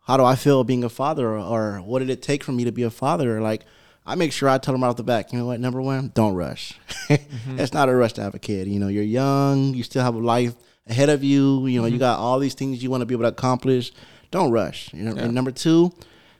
how 0.01 0.17
do 0.17 0.23
I 0.23 0.35
feel 0.35 0.63
being 0.63 0.83
a 0.83 0.89
father 0.89 1.27
or, 1.27 1.39
or 1.39 1.81
what 1.81 1.99
did 1.99 2.09
it 2.09 2.21
take 2.21 2.43
for 2.43 2.51
me 2.51 2.63
to 2.65 2.71
be 2.71 2.83
a 2.83 2.89
father, 2.89 3.41
like 3.41 3.65
I 4.05 4.15
make 4.15 4.33
sure 4.33 4.49
I 4.49 4.57
tell 4.57 4.73
them 4.73 4.83
right 4.83 4.89
off 4.89 4.97
the 4.97 5.03
back. 5.03 5.31
You 5.31 5.39
know 5.39 5.45
what? 5.45 5.59
Number 5.59 5.81
one, 5.81 6.11
don't 6.13 6.33
rush. 6.35 6.77
mm-hmm. 7.07 7.59
It's 7.59 7.73
not 7.73 7.87
a 7.87 7.95
rush 7.95 8.13
to 8.13 8.21
have 8.21 8.35
a 8.35 8.39
kid. 8.39 8.67
You 8.67 8.79
know, 8.79 8.89
you're 8.89 9.03
young. 9.03 9.73
You 9.73 9.83
still 9.83 10.03
have 10.03 10.15
a 10.15 10.19
life 10.19 10.55
ahead 10.87 11.09
of 11.09 11.23
you. 11.23 11.65
You 11.67 11.79
know, 11.79 11.85
mm-hmm. 11.85 11.93
you 11.93 11.99
got 11.99 12.19
all 12.19 12.39
these 12.39 12.53
things 12.53 12.83
you 12.83 12.89
want 12.89 13.01
to 13.01 13.05
be 13.05 13.13
able 13.13 13.23
to 13.23 13.29
accomplish. 13.29 13.91
Don't 14.31 14.51
rush. 14.51 14.93
You 14.93 15.03
know. 15.03 15.15
Yeah. 15.15 15.23
And 15.23 15.33
number 15.33 15.51
two, 15.51 15.91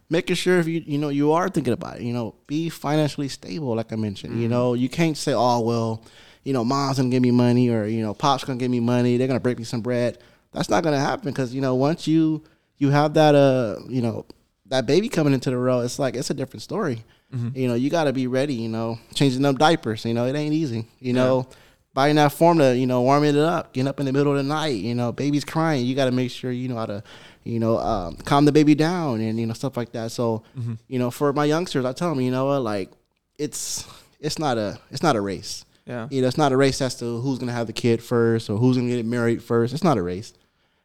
making 0.10 0.36
sure 0.36 0.60
if 0.60 0.68
you 0.68 0.84
you 0.86 0.98
know 0.98 1.10
you 1.10 1.32
are 1.32 1.50
thinking 1.50 1.74
about 1.74 1.98
it. 1.98 2.04
You 2.04 2.14
know, 2.14 2.36
be 2.48 2.70
financially 2.70 3.30
stable. 3.30 3.76
Like 3.76 3.94
I 3.94 3.96
mentioned. 3.96 4.34
Mm-hmm. 4.34 4.42
You 4.42 4.48
know, 4.50 4.74
you 4.74 4.90
can't 4.90 5.18
say, 5.18 5.34
oh 5.34 5.60
well 5.60 6.04
you 6.44 6.54
know, 6.54 6.64
mom's 6.64 6.98
gonna 6.98 7.10
give 7.10 7.22
me 7.22 7.32
money 7.32 7.70
or 7.70 7.86
you 7.86 8.02
know, 8.02 8.14
pop's 8.14 8.44
gonna 8.44 8.60
give 8.60 8.72
me 8.72 8.80
money. 8.80 9.18
They're 9.18 9.28
gonna 9.28 9.40
break 9.40 9.58
me 9.58 9.64
some 9.64 9.82
bread. 9.82 10.18
That's 10.52 10.70
not 10.70 10.84
gonna 10.84 11.00
happen 11.00 11.32
because 11.32 11.54
you 11.54 11.62
know, 11.62 11.76
once 11.76 12.08
you 12.08 12.44
you 12.78 12.90
have 12.90 13.14
that 13.14 13.34
uh, 13.34 13.78
you 13.88 14.02
know, 14.02 14.26
that 14.68 14.86
baby 14.86 15.10
coming 15.10 15.34
into 15.34 15.50
the 15.50 15.58
world, 15.58 15.86
it's 15.86 16.00
like 16.00 16.16
it's 16.16 16.30
a 16.30 16.34
different 16.34 16.62
story. 16.62 17.04
Mm-hmm. 17.34 17.58
You 17.58 17.68
know, 17.70 17.74
you 17.74 17.90
got 17.90 18.04
to 18.04 18.14
be 18.14 18.28
ready. 18.28 18.54
You 18.54 18.70
know, 18.70 19.00
changing 19.14 19.42
them 19.42 19.56
diapers. 19.56 20.06
You 20.06 20.14
know, 20.14 20.26
it 20.26 20.36
ain't 20.36 20.54
easy. 20.54 20.88
You 21.00 21.14
know, 21.14 21.48
buying 21.94 22.16
that 22.16 22.32
formula. 22.32 22.74
You 22.74 22.88
know, 22.88 23.02
warming 23.02 23.36
it 23.36 23.42
up, 23.42 23.74
getting 23.74 23.88
up 23.88 24.00
in 24.00 24.06
the 24.06 24.14
middle 24.14 24.32
of 24.32 24.38
the 24.38 24.44
night. 24.44 24.76
You 24.76 24.96
know, 24.96 25.12
baby's 25.12 25.46
crying. 25.46 25.86
You 25.86 25.96
got 25.96 26.06
to 26.06 26.12
make 26.12 26.32
sure 26.32 26.52
you 26.52 26.68
know 26.68 26.76
how 26.76 26.86
to, 26.86 27.04
you 27.44 27.60
know, 27.60 27.78
um, 27.78 28.16
calm 28.18 28.46
the 28.46 28.52
baby 28.52 28.76
down 28.76 29.22
and 29.22 29.40
you 29.40 29.46
know 29.46 29.54
stuff 29.54 29.78
like 29.78 29.92
that. 29.94 30.12
So, 30.12 30.44
mm-hmm. 30.58 30.74
you 30.88 31.00
know, 31.00 31.12
for 31.12 31.34
my 31.34 31.46
youngsters, 31.46 31.86
I 31.86 31.94
tell 31.94 32.10
them, 32.10 32.22
you 32.22 32.32
know, 32.32 32.60
like 32.62 32.92
it's 33.38 33.88
it's 34.20 34.40
not 34.40 34.58
a 34.58 34.80
it's 34.92 35.04
not 35.04 35.16
a 35.16 35.22
race. 35.22 35.66
Yeah. 35.86 36.08
You 36.10 36.22
know, 36.22 36.28
it's 36.28 36.38
not 36.38 36.52
a 36.52 36.58
race 36.58 36.82
as 36.82 36.96
to 37.00 37.20
who's 37.20 37.40
gonna 37.40 37.52
have 37.52 37.68
the 37.68 37.74
kid 37.74 38.02
first 38.02 38.50
or 38.50 38.58
who's 38.58 38.78
gonna 38.78 38.90
get 38.90 39.06
married 39.06 39.44
first. 39.44 39.74
It's 39.74 39.84
not 39.84 39.98
a 39.98 40.02
race. 40.02 40.34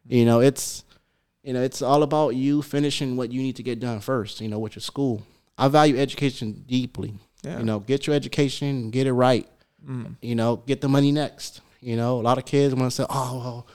You 0.06 0.24
know, 0.24 0.40
it's 0.40 0.84
you 1.42 1.52
know, 1.52 1.62
it's 1.62 1.82
all 1.82 2.02
about 2.02 2.30
you 2.30 2.62
finishing 2.62 3.16
what 3.16 3.32
you 3.32 3.40
need 3.40 3.56
to 3.56 3.62
get 3.62 3.80
done 3.80 4.00
first, 4.00 4.40
you 4.40 4.48
know, 4.48 4.58
with 4.58 4.74
your 4.76 4.82
school. 4.82 5.22
I 5.56 5.68
value 5.68 5.96
education 5.98 6.64
deeply. 6.66 7.14
Yeah. 7.42 7.58
You 7.58 7.64
know, 7.64 7.80
get 7.80 8.06
your 8.06 8.16
education, 8.16 8.90
get 8.90 9.06
it 9.06 9.12
right. 9.12 9.48
Mm. 9.86 10.16
You 10.20 10.34
know, 10.34 10.56
get 10.56 10.80
the 10.80 10.88
money 10.88 11.12
next. 11.12 11.60
You 11.80 11.96
know, 11.96 12.18
a 12.18 12.22
lot 12.22 12.38
of 12.38 12.44
kids 12.44 12.74
want 12.74 12.90
to 12.90 12.94
say, 12.94 13.06
"Oh, 13.08 13.38
well, 13.38 13.66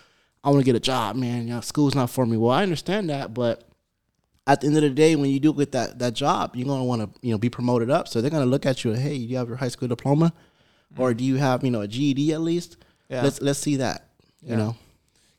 I 0.44 0.50
want 0.50 0.62
to 0.62 0.66
get 0.66 0.76
a 0.76 0.80
job, 0.80 1.16
man. 1.16 1.48
You 1.48 1.56
know, 1.56 1.62
school's 1.62 1.96
not 1.96 2.10
for 2.10 2.26
me." 2.26 2.38
Well, 2.38 2.52
I 2.52 2.64
understand 2.64 3.10
that, 3.10 3.34
but 3.34 3.64
at 4.46 4.62
the 4.62 4.68
end 4.68 4.76
of 4.76 4.84
the 4.84 4.90
day, 4.90 5.16
when 5.16 5.30
you 5.30 5.40
do 5.40 5.54
get 5.54 5.72
that 5.72 6.00
that 6.00 6.14
job, 6.14 6.56
you're 6.56 6.68
gonna 6.68 6.84
want 6.84 7.02
to 7.02 7.20
you 7.22 7.32
know 7.32 7.38
be 7.38 7.50
promoted 7.50 7.90
up. 7.90 8.08
So 8.08 8.20
they're 8.20 8.30
gonna 8.30 8.46
look 8.46 8.66
at 8.66 8.84
you. 8.84 8.92
Hey, 8.92 9.18
do 9.18 9.24
you 9.24 9.38
have 9.38 9.48
your 9.48 9.58
high 9.58 9.70
school 9.70 9.88
diploma 9.88 10.34
or 10.98 11.14
do 11.14 11.24
you 11.24 11.38
have 11.38 11.64
you 11.64 11.72
know 11.72 11.82
a 11.82 11.88
GED 11.88 12.34
at 12.34 12.42
least? 12.42 12.78
Yeah. 13.10 13.24
Let's 13.24 13.42
let's 13.42 13.60
see 13.60 13.78
that. 13.78 14.10
Yeah. 14.42 14.52
You 14.52 14.58
know, 14.58 14.76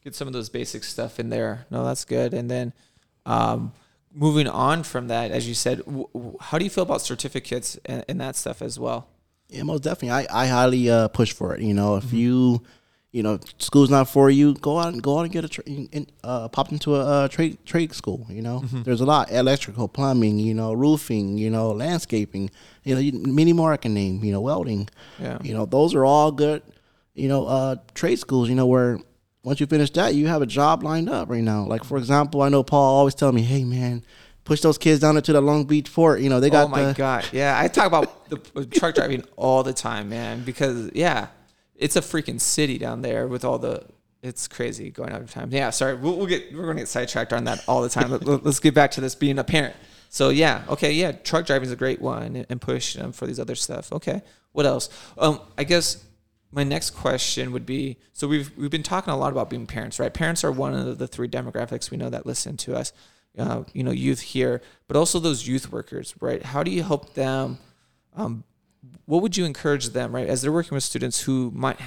get 0.02 0.14
some 0.14 0.26
of 0.28 0.32
those 0.32 0.48
basic 0.48 0.84
stuff 0.84 1.20
in 1.20 1.30
there. 1.30 1.66
No, 1.70 1.84
that's 1.84 2.04
good. 2.04 2.34
And 2.34 2.50
then, 2.50 2.72
um, 3.26 3.72
moving 4.12 4.48
on 4.48 4.82
from 4.82 5.08
that, 5.08 5.30
as 5.30 5.46
you 5.48 5.54
said, 5.54 5.78
w- 5.84 6.08
w- 6.14 6.36
how 6.40 6.58
do 6.58 6.64
you 6.64 6.70
feel 6.70 6.84
about 6.84 7.02
certificates 7.02 7.78
and, 7.84 8.04
and, 8.08 8.20
that 8.20 8.36
stuff 8.36 8.62
as 8.62 8.78
well? 8.78 9.08
Yeah, 9.48 9.62
most 9.62 9.82
definitely. 9.82 10.10
I 10.10 10.44
I 10.44 10.46
highly 10.46 10.90
uh, 10.90 11.08
push 11.08 11.32
for 11.32 11.54
it. 11.54 11.60
You 11.60 11.74
know, 11.74 11.96
if 11.96 12.04
mm-hmm. 12.06 12.16
you 12.16 12.62
you 13.14 13.22
know, 13.22 13.38
school's 13.58 13.90
not 13.90 14.08
for 14.08 14.28
you, 14.28 14.54
go 14.54 14.76
out 14.80 14.92
and 14.92 15.00
go 15.00 15.20
out 15.20 15.22
and 15.22 15.30
get 15.30 15.44
a 15.44 15.48
tra- 15.48 15.62
in, 15.64 16.04
uh, 16.24 16.48
pop 16.48 16.72
into 16.72 16.96
a 16.96 17.00
uh, 17.00 17.28
trade 17.28 17.64
trade 17.64 17.92
school. 17.92 18.26
You 18.28 18.42
know, 18.42 18.62
mm-hmm. 18.64 18.82
there's 18.82 19.00
a 19.00 19.04
lot 19.04 19.30
electrical, 19.30 19.86
plumbing, 19.86 20.40
you 20.40 20.52
know, 20.52 20.72
roofing, 20.72 21.38
you 21.38 21.48
know, 21.48 21.70
landscaping, 21.70 22.50
you 22.82 22.92
know, 22.96 23.00
you, 23.00 23.12
many 23.12 23.52
more 23.52 23.72
I 23.72 23.76
can 23.76 23.94
name. 23.94 24.24
You 24.24 24.32
know, 24.32 24.40
welding. 24.40 24.88
Yeah. 25.20 25.38
You 25.44 25.54
know, 25.54 25.64
those 25.64 25.94
are 25.94 26.04
all 26.04 26.32
good. 26.32 26.64
You 27.14 27.28
know, 27.28 27.46
uh, 27.46 27.76
trade 27.94 28.18
schools. 28.18 28.48
You 28.48 28.56
know, 28.56 28.66
where 28.66 28.98
once 29.44 29.60
you 29.60 29.66
finish 29.66 29.90
that, 29.92 30.16
you 30.16 30.26
have 30.26 30.42
a 30.42 30.46
job 30.46 30.82
lined 30.82 31.08
up 31.08 31.30
right 31.30 31.44
now. 31.44 31.66
Like 31.66 31.84
for 31.84 31.98
example, 31.98 32.42
I 32.42 32.48
know 32.48 32.64
Paul 32.64 32.96
always 32.96 33.14
tell 33.14 33.30
me, 33.30 33.42
"Hey, 33.42 33.62
man." 33.62 34.04
Push 34.44 34.60
those 34.60 34.76
kids 34.76 35.00
down 35.00 35.16
into 35.16 35.32
the 35.32 35.40
Long 35.40 35.64
Beach 35.64 35.90
port. 35.90 36.20
You 36.20 36.28
know 36.28 36.38
they 36.38 36.50
got. 36.50 36.66
Oh 36.66 36.68
my 36.68 36.84
the- 36.84 36.92
god! 36.92 37.24
Yeah, 37.32 37.58
I 37.58 37.66
talk 37.66 37.86
about 37.86 38.13
the 38.28 38.66
truck 38.66 38.94
driving 38.94 39.24
all 39.36 39.62
the 39.62 39.72
time, 39.72 40.08
man. 40.08 40.44
Because 40.44 40.90
yeah, 40.94 41.28
it's 41.76 41.96
a 41.96 42.00
freaking 42.00 42.40
city 42.40 42.78
down 42.78 43.02
there 43.02 43.26
with 43.26 43.44
all 43.44 43.58
the 43.58 43.84
it's 44.24 44.48
crazy 44.48 44.90
going 44.90 45.12
out 45.12 45.20
of 45.20 45.30
time. 45.30 45.50
Yeah, 45.52 45.68
sorry, 45.68 45.94
we'll, 45.94 46.16
we'll 46.16 46.26
get 46.26 46.52
we're 46.54 46.72
to 46.72 46.74
get 46.74 46.88
sidetracked 46.88 47.34
on 47.34 47.44
that 47.44 47.62
all 47.68 47.82
the 47.82 47.90
time. 47.90 48.10
Let, 48.10 48.46
us 48.46 48.58
get 48.58 48.74
back 48.74 48.92
to 48.92 49.02
this 49.02 49.14
being 49.14 49.38
a 49.38 49.44
parent. 49.44 49.76
So 50.08 50.30
yeah, 50.30 50.64
okay, 50.70 50.92
yeah, 50.92 51.12
truck 51.12 51.44
driving 51.46 51.66
is 51.66 51.72
a 51.72 51.76
great 51.76 52.00
one, 52.00 52.46
and 52.48 52.60
push 52.60 52.98
um, 52.98 53.12
for 53.12 53.26
these 53.26 53.38
other 53.38 53.54
stuff. 53.54 53.92
Okay, 53.92 54.22
what 54.52 54.64
else? 54.64 54.88
Um, 55.18 55.40
I 55.58 55.64
guess 55.64 56.02
my 56.50 56.64
next 56.64 56.90
question 56.90 57.52
would 57.52 57.66
be: 57.66 57.98
so 58.14 58.26
we've 58.26 58.50
we've 58.56 58.70
been 58.70 58.82
talking 58.82 59.12
a 59.12 59.16
lot 59.16 59.30
about 59.30 59.50
being 59.50 59.66
parents, 59.66 60.00
right? 60.00 60.12
Parents 60.12 60.42
are 60.42 60.52
one 60.52 60.72
of 60.72 60.96
the 60.96 61.06
three 61.06 61.28
demographics 61.28 61.90
we 61.90 61.98
know 61.98 62.08
that 62.08 62.24
listen 62.24 62.56
to 62.58 62.74
us. 62.74 62.92
Uh, 63.36 63.64
you 63.72 63.82
know, 63.82 63.90
youth 63.90 64.20
here, 64.20 64.62
but 64.86 64.96
also 64.96 65.18
those 65.18 65.46
youth 65.46 65.72
workers, 65.72 66.14
right? 66.20 66.44
How 66.44 66.62
do 66.62 66.70
you 66.70 66.84
help 66.84 67.14
them 67.14 67.58
um, 68.14 68.44
what 69.06 69.22
would 69.22 69.36
you 69.36 69.44
encourage 69.44 69.90
them, 69.90 70.14
right, 70.14 70.28
as 70.28 70.42
they're 70.42 70.52
working 70.52 70.74
with 70.74 70.84
students 70.84 71.22
who 71.22 71.50
might 71.54 71.78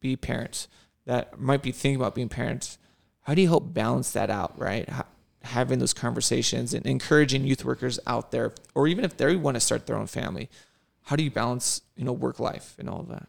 be 0.00 0.16
parents 0.16 0.68
that 1.06 1.38
might 1.38 1.62
be 1.62 1.72
thinking 1.72 1.96
about 1.96 2.14
being 2.14 2.28
parents? 2.28 2.78
How 3.22 3.34
do 3.34 3.42
you 3.42 3.48
help 3.48 3.72
balance 3.72 4.12
that 4.12 4.30
out, 4.30 4.58
right? 4.58 4.88
How, 4.88 5.06
having 5.42 5.78
those 5.78 5.94
conversations 5.94 6.74
and 6.74 6.84
encouraging 6.86 7.44
youth 7.44 7.64
workers 7.64 7.98
out 8.06 8.30
there, 8.32 8.52
or 8.74 8.86
even 8.88 9.04
if 9.04 9.16
they 9.16 9.36
want 9.36 9.54
to 9.54 9.60
start 9.60 9.86
their 9.86 9.96
own 9.96 10.06
family, 10.06 10.50
how 11.02 11.16
do 11.16 11.22
you 11.22 11.30
balance, 11.30 11.82
you 11.96 12.04
know, 12.04 12.12
work 12.12 12.40
life 12.40 12.74
and 12.78 12.90
all 12.90 13.00
of 13.00 13.08
that? 13.08 13.28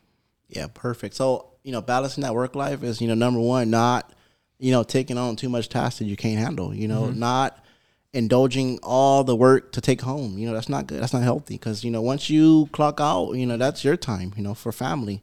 Yeah, 0.50 0.68
perfect. 0.74 1.16
So, 1.16 1.50
you 1.64 1.72
know, 1.72 1.82
balancing 1.82 2.24
that 2.24 2.34
work 2.34 2.56
life 2.56 2.84
is, 2.84 3.02
you 3.02 3.08
know, 3.08 3.14
number 3.14 3.40
one, 3.40 3.70
not, 3.70 4.12
you 4.58 4.72
know, 4.72 4.84
taking 4.84 5.18
on 5.18 5.36
too 5.36 5.50
much 5.50 5.70
tasks 5.70 6.00
that 6.00 6.06
you 6.06 6.16
can't 6.16 6.40
handle, 6.40 6.74
you 6.74 6.88
know, 6.88 7.04
mm-hmm. 7.04 7.20
not 7.20 7.64
indulging 8.14 8.80
all 8.82 9.24
the 9.24 9.36
work 9.36 9.72
to 9.74 9.82
take 9.82 10.02
home. 10.02 10.38
You 10.38 10.48
know, 10.48 10.54
that's 10.54 10.70
not 10.70 10.88
good. 10.88 11.02
That's 11.02 11.14
not 11.14 11.24
healthy 11.24 11.56
because, 11.56 11.84
you 11.84 11.92
know, 11.92 12.02
once 12.02 12.30
you 12.30 12.70
clock 12.72 13.00
out, 13.00 13.34
you 13.34 13.46
know, 13.46 13.58
that's 13.58 13.84
your 13.84 13.98
time, 13.98 14.34
you 14.38 14.44
know, 14.44 14.54
for 14.54 14.72
family. 14.72 15.22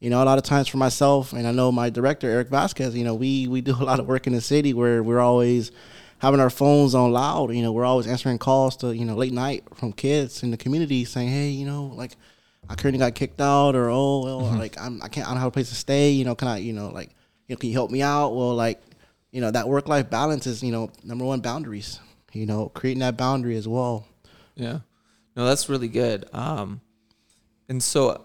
You 0.00 0.10
know, 0.10 0.22
a 0.22 0.24
lot 0.24 0.36
of 0.36 0.44
times 0.44 0.68
for 0.68 0.76
myself, 0.76 1.32
and 1.32 1.46
I 1.46 1.52
know 1.52 1.72
my 1.72 1.88
director, 1.88 2.28
Eric 2.28 2.48
Vasquez, 2.48 2.94
you 2.94 3.04
know, 3.04 3.14
we, 3.14 3.46
we 3.48 3.60
do 3.60 3.72
a 3.72 3.84
lot 3.84 4.00
of 4.00 4.06
work 4.06 4.26
in 4.26 4.34
the 4.34 4.40
city 4.40 4.74
where 4.74 5.02
we're 5.02 5.20
always 5.20 5.70
having 6.18 6.40
our 6.40 6.50
phones 6.50 6.94
on 6.94 7.12
loud. 7.12 7.54
You 7.54 7.62
know, 7.62 7.72
we're 7.72 7.86
always 7.86 8.06
answering 8.06 8.38
calls 8.38 8.76
to, 8.78 8.94
you 8.94 9.06
know, 9.06 9.14
late 9.14 9.32
night 9.32 9.64
from 9.74 9.92
kids 9.92 10.42
in 10.42 10.50
the 10.50 10.58
community 10.58 11.04
saying, 11.06 11.28
hey, 11.28 11.48
you 11.48 11.64
know, 11.64 11.92
like, 11.94 12.16
I 12.68 12.74
currently 12.74 12.98
got 12.98 13.14
kicked 13.14 13.40
out, 13.40 13.74
or 13.76 13.90
oh, 13.90 14.24
well, 14.24 14.40
mm-hmm. 14.42 14.58
like 14.58 14.80
I'm, 14.80 15.02
I 15.02 15.08
can't, 15.08 15.26
I 15.26 15.30
don't 15.30 15.38
have 15.38 15.48
a 15.48 15.52
place 15.52 15.68
to 15.68 15.74
stay. 15.74 16.10
You 16.10 16.24
know, 16.24 16.34
can 16.34 16.48
I, 16.48 16.58
you 16.58 16.72
know, 16.72 16.88
like, 16.88 17.10
you 17.46 17.54
know, 17.54 17.58
can 17.58 17.68
you 17.68 17.74
help 17.74 17.90
me 17.90 18.02
out? 18.02 18.34
Well, 18.34 18.54
like, 18.54 18.82
you 19.32 19.40
know, 19.40 19.50
that 19.50 19.68
work 19.68 19.88
life 19.88 20.10
balance 20.10 20.46
is, 20.46 20.62
you 20.62 20.72
know, 20.72 20.90
number 21.02 21.24
one 21.24 21.40
boundaries 21.40 22.00
you 22.34 22.46
know, 22.46 22.68
creating 22.68 23.00
that 23.00 23.16
boundary 23.16 23.56
as 23.56 23.66
well. 23.68 24.06
Yeah. 24.54 24.80
No, 25.36 25.44
that's 25.46 25.68
really 25.68 25.88
good. 25.88 26.26
Um, 26.32 26.80
and 27.68 27.82
so 27.82 28.24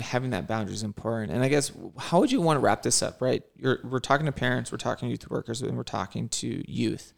having 0.00 0.30
that 0.30 0.46
boundary 0.46 0.74
is 0.74 0.82
important. 0.82 1.32
And 1.32 1.42
I 1.42 1.48
guess 1.48 1.72
how 1.98 2.20
would 2.20 2.32
you 2.32 2.40
want 2.40 2.56
to 2.56 2.60
wrap 2.60 2.82
this 2.82 3.02
up, 3.02 3.20
right? 3.20 3.42
You're, 3.56 3.80
we're 3.84 3.98
talking 3.98 4.26
to 4.26 4.32
parents, 4.32 4.72
we're 4.72 4.78
talking 4.78 5.08
to 5.08 5.10
youth 5.10 5.30
workers, 5.30 5.62
and 5.62 5.76
we're 5.76 5.82
talking 5.82 6.28
to 6.28 6.70
youth. 6.70 7.12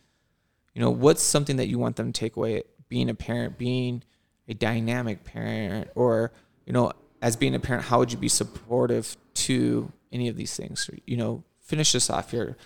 You 0.75 0.83
know, 0.83 0.91
what's 0.91 1.23
something 1.23 1.57
that 1.57 1.69
you 1.69 1.79
want 1.79 1.97
them 1.97 2.13
to 2.13 2.21
take 2.21 2.37
away 2.37 2.63
being 2.89 3.09
a 3.09 3.15
parent, 3.15 3.59
being 3.59 4.03
a 4.49 4.55
dynamic 4.55 5.25
parent, 5.25 5.89
or, 5.95 6.33
you 6.67 6.73
know, 6.73 6.93
as 7.23 7.37
being 7.37 7.55
a 7.55 7.61
parent, 7.61 7.87
how 7.87 7.99
would 7.99 8.13
you 8.13 8.19
be 8.19 8.29
supportive 8.29 9.17
to 9.35 9.91
any 10.13 10.29
of 10.29 10.37
these 10.37 10.55
things? 10.57 10.89
You 11.07 11.17
know, 11.17 11.45
finish 11.61 11.93
this 11.93 12.11
off 12.11 12.31
here 12.31 12.57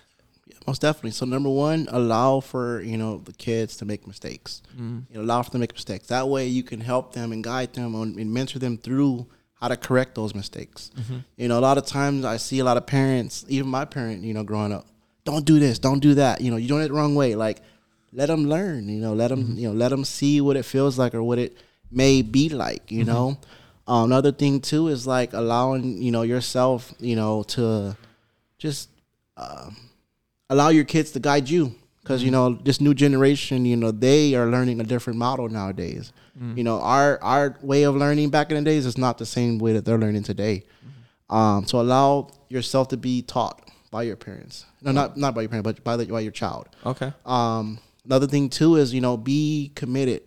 most 0.67 0.81
definitely. 0.81 1.13
So 1.13 1.27
number 1.27 1.51
one, 1.51 1.89
allow 1.91 2.41
for 2.41 2.81
you 2.83 2.97
know 2.97 3.19
the 3.25 3.33
kids 3.33 3.77
to 3.79 3.85
make 3.85 4.07
mistakes. 4.07 4.63
Mm. 4.79 5.05
You 5.11 5.17
know, 5.17 5.23
allow 5.23 5.43
for 5.43 5.51
them 5.51 5.59
to 5.59 5.63
make 5.63 5.75
mistakes. 5.75 6.09
That 6.09 6.29
way, 6.29 6.47
you 6.47 6.63
can 6.63 6.81
help 6.81 7.13
them 7.13 7.33
and 7.33 7.43
guide 7.43 7.75
them 7.75 7.95
on, 7.95 8.19
and 8.19 8.33
mentor 8.33 8.59
them 8.59 8.79
through 8.79 9.27
how 9.61 9.69
to 9.69 9.77
correct 9.77 10.15
those 10.15 10.35
mistakes. 10.35 10.91
Mm-hmm. 10.99 11.19
You 11.37 11.49
know, 11.49 11.59
a 11.59 11.61
lot 11.61 11.77
of 11.79 11.87
times 11.87 12.25
I 12.25 12.39
see 12.39 12.61
a 12.61 12.65
lot 12.65 12.77
of 12.77 12.87
parents, 12.87 13.45
even 13.49 13.69
my 13.69 13.85
parent, 13.85 14.23
you 14.25 14.33
know, 14.33 14.43
growing 14.43 14.73
up, 14.73 14.87
don't 15.25 15.45
do 15.45 15.59
this, 15.59 15.79
don't 15.79 16.01
do 16.01 16.15
that. 16.15 16.41
You 16.41 16.51
know, 16.51 16.57
you're 16.57 16.69
doing 16.69 16.83
it 16.83 16.89
the 16.89 16.95
wrong 16.95 17.15
way. 17.15 17.35
Like, 17.35 17.61
let 18.13 18.27
them 18.27 18.47
learn. 18.47 18.89
You 18.89 19.01
know, 19.01 19.13
let 19.13 19.29
them 19.29 19.45
mm-hmm. 19.45 19.59
you 19.59 19.69
know 19.69 19.75
let 19.75 19.91
them 19.91 20.05
see 20.05 20.41
what 20.41 20.57
it 20.57 20.65
feels 20.65 20.99
like 20.99 21.15
or 21.15 21.23
what 21.23 21.39
it 21.39 21.57
may 21.91 22.23
be 22.23 22.49
like. 22.49 22.91
You 22.91 23.05
mm-hmm. 23.05 23.13
know, 23.13 23.39
um, 23.87 24.05
another 24.05 24.33
thing 24.33 24.61
too 24.61 24.89
is 24.89 25.07
like 25.07 25.33
allowing 25.33 26.01
you 26.03 26.11
know 26.11 26.23
yourself 26.23 26.93
you 26.99 27.17
know 27.17 27.43
to 27.55 27.97
just. 28.59 28.89
Uh, 29.37 29.71
allow 30.51 30.69
your 30.69 30.85
kids 30.85 31.13
to 31.13 31.21
guide 31.21 31.49
you 31.49 31.75
because 32.03 32.23
you 32.23 32.31
know 32.31 32.55
this 32.55 32.81
new 32.81 32.93
generation 32.93 33.65
you 33.65 33.77
know 33.77 33.91
they 33.91 34.35
are 34.35 34.47
learning 34.47 34.81
a 34.81 34.85
different 34.85 35.19
model 35.19 35.49
nowadays. 35.49 36.13
Mm. 36.39 36.57
you 36.59 36.65
know 36.65 36.81
our 36.81 37.23
our 37.23 37.57
way 37.63 37.85
of 37.85 37.97
learning 37.97 38.31
back 38.31 38.51
in 38.51 38.57
the 38.57 38.71
days 38.71 38.85
is 38.85 38.99
not 38.99 39.17
the 39.17 39.27
same 39.27 39.59
way 39.59 39.73
that 39.73 39.85
they're 39.85 39.99
learning 39.99 40.25
today. 40.25 40.65
Mm. 41.31 41.35
um, 41.35 41.67
so 41.67 41.81
allow 41.81 42.29
yourself 42.49 42.89
to 42.89 42.99
be 42.99 43.23
taught 43.23 43.71
by 43.91 44.03
your 44.03 44.17
parents. 44.17 44.67
No 44.83 44.93
not 44.93 45.17
not 45.17 45.35
by 45.35 45.43
your 45.43 45.49
parents 45.49 45.67
but 45.67 45.85
by, 45.85 45.97
the, 45.97 46.07
by 46.07 46.21
your 46.21 46.33
child. 46.33 46.69
Okay. 46.85 47.13
Um, 47.25 47.79
another 48.05 48.27
thing 48.27 48.51
too 48.51 48.77
is 48.77 48.93
you 48.93 49.01
know 49.01 49.17
be 49.17 49.73
committed 49.75 50.23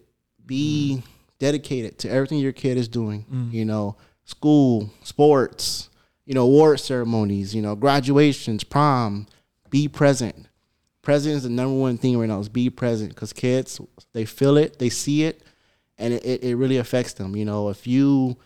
be 0.45 0.99
mm. 0.99 1.09
dedicated 1.39 1.99
to 1.99 2.09
everything 2.09 2.39
your 2.39 2.53
kid 2.53 2.77
is 2.77 2.87
doing. 2.87 3.25
You 3.51 3.65
know 3.65 3.97
school 4.25 4.89
sports 5.03 5.89
you 6.25 6.33
know 6.33 6.43
award 6.43 6.79
ceremonies 6.79 7.53
you 7.53 7.61
know 7.61 7.75
graduations 7.75 8.63
prom 8.63 9.27
be 9.73 9.87
present. 9.87 10.35
Present 11.01 11.35
is 11.35 11.43
the 11.43 11.49
number 11.49 11.75
one 11.75 11.97
thing 11.97 12.15
right 12.19 12.29
now 12.29 12.39
is 12.39 12.47
be 12.47 12.69
present 12.69 13.09
because 13.09 13.33
kids, 13.33 13.81
they 14.13 14.23
feel 14.23 14.55
it, 14.55 14.77
they 14.77 14.89
see 14.89 15.23
it, 15.23 15.41
and 15.97 16.13
it, 16.13 16.43
it 16.43 16.55
really 16.55 16.77
affects 16.77 17.13
them. 17.13 17.35
You 17.35 17.43
know, 17.43 17.69
if 17.69 17.87
you 17.87 18.37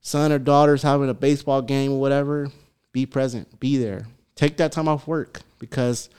son 0.00 0.30
or 0.30 0.38
daughter's 0.38 0.82
having 0.82 1.08
a 1.10 1.14
baseball 1.14 1.62
game 1.62 1.90
or 1.90 2.00
whatever, 2.00 2.52
be 2.92 3.06
present, 3.06 3.58
be 3.58 3.76
there. 3.76 4.06
Take 4.36 4.58
that 4.58 4.70
time 4.70 4.86
off 4.86 5.08
work 5.08 5.40
because 5.58 6.10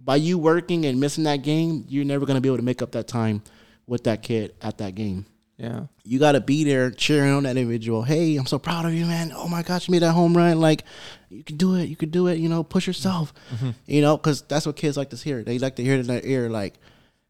by 0.00 0.16
you 0.16 0.38
working 0.38 0.86
and 0.86 0.98
missing 0.98 1.24
that 1.24 1.42
game, 1.42 1.84
you're 1.86 2.06
never 2.06 2.24
going 2.24 2.36
to 2.36 2.40
be 2.40 2.48
able 2.48 2.56
to 2.56 2.62
make 2.62 2.80
up 2.80 2.92
that 2.92 3.06
time 3.06 3.42
with 3.86 4.04
that 4.04 4.22
kid 4.22 4.54
at 4.62 4.78
that 4.78 4.94
game. 4.94 5.26
Yeah. 5.56 5.86
You 6.04 6.18
got 6.18 6.32
to 6.32 6.40
be 6.40 6.64
there 6.64 6.90
cheering 6.90 7.32
on 7.32 7.44
that 7.44 7.56
individual. 7.56 8.02
Hey, 8.02 8.36
I'm 8.36 8.46
so 8.46 8.58
proud 8.58 8.84
of 8.84 8.94
you, 8.94 9.06
man. 9.06 9.32
Oh 9.34 9.46
my 9.46 9.62
gosh, 9.62 9.86
you 9.86 9.92
made 9.92 10.02
that 10.02 10.12
home 10.12 10.36
run. 10.36 10.60
Like, 10.60 10.82
you 11.28 11.44
can 11.44 11.56
do 11.56 11.76
it. 11.76 11.88
You 11.88 11.94
can 11.96 12.10
do 12.10 12.26
it. 12.26 12.38
You 12.38 12.48
know, 12.48 12.64
push 12.64 12.86
yourself. 12.86 13.32
Mm-hmm. 13.54 13.70
You 13.86 14.00
know, 14.00 14.16
because 14.16 14.42
that's 14.42 14.66
what 14.66 14.76
kids 14.76 14.96
like 14.96 15.10
to 15.10 15.16
hear. 15.16 15.44
They 15.44 15.58
like 15.58 15.76
to 15.76 15.84
hear 15.84 15.94
it 15.94 16.00
in 16.00 16.06
their 16.06 16.24
ear. 16.24 16.50
Like, 16.50 16.74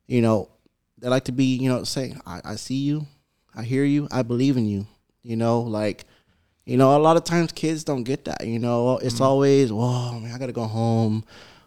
you 0.06 0.22
know, 0.22 0.48
they 0.98 1.08
like 1.08 1.24
to 1.24 1.32
be, 1.32 1.56
you 1.56 1.68
know, 1.68 1.84
say, 1.84 2.14
I, 2.24 2.40
I 2.44 2.54
see 2.56 2.76
you. 2.76 3.06
I 3.54 3.64
hear 3.64 3.84
you. 3.84 4.08
I 4.10 4.22
believe 4.22 4.56
in 4.56 4.66
you. 4.66 4.86
You 5.22 5.36
know, 5.36 5.60
like, 5.60 6.04
you 6.64 6.76
know, 6.76 6.96
a 6.96 6.98
lot 6.98 7.16
of 7.16 7.24
times 7.24 7.52
kids 7.52 7.84
don't 7.84 8.04
get 8.04 8.24
that. 8.24 8.46
You 8.46 8.58
know, 8.58 8.98
it's 8.98 9.16
mm-hmm. 9.16 9.24
always, 9.24 9.72
whoa, 9.72 10.18
man, 10.20 10.32
I 10.32 10.38
got 10.38 10.46
to 10.46 10.52
go 10.52 10.64
home. 10.64 11.24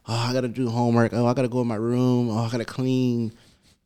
Oh, 0.08 0.14
I 0.14 0.34
got 0.34 0.42
to 0.42 0.48
do 0.48 0.70
homework. 0.70 1.14
Oh, 1.14 1.26
I 1.26 1.34
got 1.34 1.44
to 1.44 1.48
go 1.48 1.62
in 1.62 1.68
my 1.68 1.76
room. 1.76 2.30
Oh, 2.30 2.40
I 2.40 2.50
got 2.50 2.58
to 2.58 2.66
clean 2.66 3.34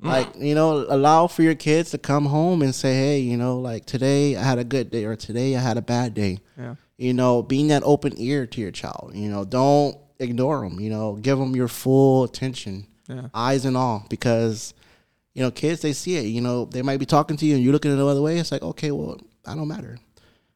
like, 0.02 0.36
you 0.38 0.56
know, 0.56 0.86
allow 0.88 1.28
for 1.28 1.44
your 1.44 1.56
kids 1.56 1.92
to 1.92 1.98
come 1.98 2.26
home 2.26 2.62
and 2.62 2.74
say, 2.74 2.94
hey, 2.94 3.20
you 3.20 3.36
know, 3.36 3.60
like 3.60 3.86
today 3.86 4.38
I 4.38 4.44
had 4.44 4.58
a 4.58 4.64
good 4.64 4.92
day 4.92 5.04
or 5.04 5.16
today 5.16 5.56
I 5.56 5.60
had 5.60 5.78
a 5.78 5.82
bad 5.82 6.14
day. 6.14 6.40
Yeah. 6.58 6.76
You 6.98 7.14
know, 7.14 7.44
being 7.44 7.68
that 7.68 7.84
open 7.84 8.14
ear 8.18 8.46
to 8.46 8.62
your 8.62 8.72
child, 8.72 9.12
you 9.14 9.30
know, 9.30 9.46
don't 9.46 9.98
ignore 10.20 10.62
them, 10.62 10.80
you 10.80 10.90
know, 10.90 11.16
give 11.16 11.38
them 11.38 11.56
your 11.56 11.68
full 11.68 12.24
attention, 12.24 12.88
yeah. 13.08 13.28
eyes 13.34 13.66
and 13.66 13.76
all, 13.76 14.06
because, 14.10 14.74
you 15.34 15.42
know, 15.42 15.52
kids, 15.52 15.82
they 15.82 15.94
see 15.94 16.18
it, 16.18 16.26
you 16.26 16.42
know, 16.42 16.66
they 16.66 16.82
might 16.82 17.00
be 17.00 17.06
talking 17.06 17.38
to 17.38 17.46
you 17.46 17.56
and 17.56 17.64
you're 17.64 17.74
looking 17.74 17.96
the 17.96 18.06
other 18.06 18.22
way. 18.22 18.38
It's 18.38 18.52
like, 18.52 18.64
okay, 18.64 18.92
well, 18.92 19.20
I 19.46 19.56
don't 19.56 19.68
matter. 19.68 19.98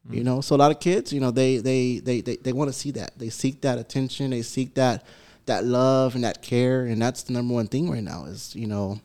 Mm-hmm. 0.06 0.14
You 0.16 0.24
know, 0.24 0.40
so 0.42 0.54
a 0.54 0.58
lot 0.58 0.70
of 0.70 0.80
kids, 0.80 1.12
you 1.12 1.20
know, 1.20 1.30
they, 1.30 1.58
they, 1.58 1.98
they, 1.98 2.20
they, 2.20 2.36
they 2.36 2.52
want 2.52 2.68
to 2.68 2.78
see 2.78 2.90
that. 2.92 3.18
They 3.18 3.30
seek 3.30 3.62
that 3.62 3.78
attention. 3.78 4.30
They 4.30 4.42
seek 4.42 4.74
that, 4.74 5.06
that 5.46 5.64
love 5.64 6.14
and 6.14 6.24
that 6.24 6.42
care. 6.42 6.84
And 6.84 7.00
that's 7.00 7.22
the 7.22 7.32
number 7.32 7.54
one 7.54 7.68
thing 7.68 7.90
right 7.90 8.02
now 8.02 8.26
is, 8.26 8.54
you 8.54 8.66
know, 8.66 9.00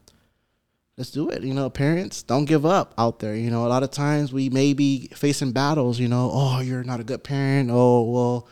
let's 1.00 1.12
do 1.12 1.30
it. 1.30 1.42
You 1.44 1.54
know, 1.54 1.70
parents, 1.70 2.24
don't 2.24 2.44
give 2.44 2.66
up 2.66 2.94
out 2.98 3.20
there. 3.20 3.34
You 3.34 3.50
know, 3.50 3.66
a 3.66 3.70
lot 3.70 3.84
of 3.84 3.90
times 3.90 4.34
we 4.34 4.50
may 4.50 4.74
be 4.74 5.08
facing 5.16 5.54
battles, 5.54 5.98
you 5.98 6.10
know, 6.10 6.30
oh, 6.32 6.60
you're 6.60 6.84
not 6.84 7.00
a 7.00 7.06
good 7.06 7.24
parent. 7.24 7.70
Oh, 7.72 8.04
well, 8.04 8.48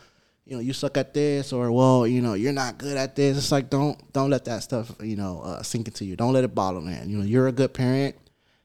you 0.46 0.54
know, 0.56 0.60
you 0.60 0.72
suck 0.72 0.96
at 0.96 1.12
this 1.12 1.52
or 1.52 1.70
well, 1.70 2.06
you 2.06 2.22
know, 2.22 2.32
you're 2.32 2.54
not 2.54 2.78
good 2.78 2.96
at 2.96 3.14
this. 3.14 3.36
It's 3.36 3.52
like 3.52 3.68
don't 3.68 4.00
don't 4.14 4.30
let 4.30 4.46
that 4.46 4.62
stuff, 4.62 4.90
you 5.02 5.14
know, 5.14 5.42
uh, 5.42 5.62
sink 5.62 5.88
into 5.88 6.06
you. 6.06 6.16
Don't 6.16 6.32
let 6.32 6.42
it 6.42 6.54
bottle 6.54 6.88
in. 6.88 7.10
You 7.10 7.18
know, 7.18 7.24
you're 7.24 7.48
a 7.48 7.52
good 7.52 7.74
parent. 7.74 8.16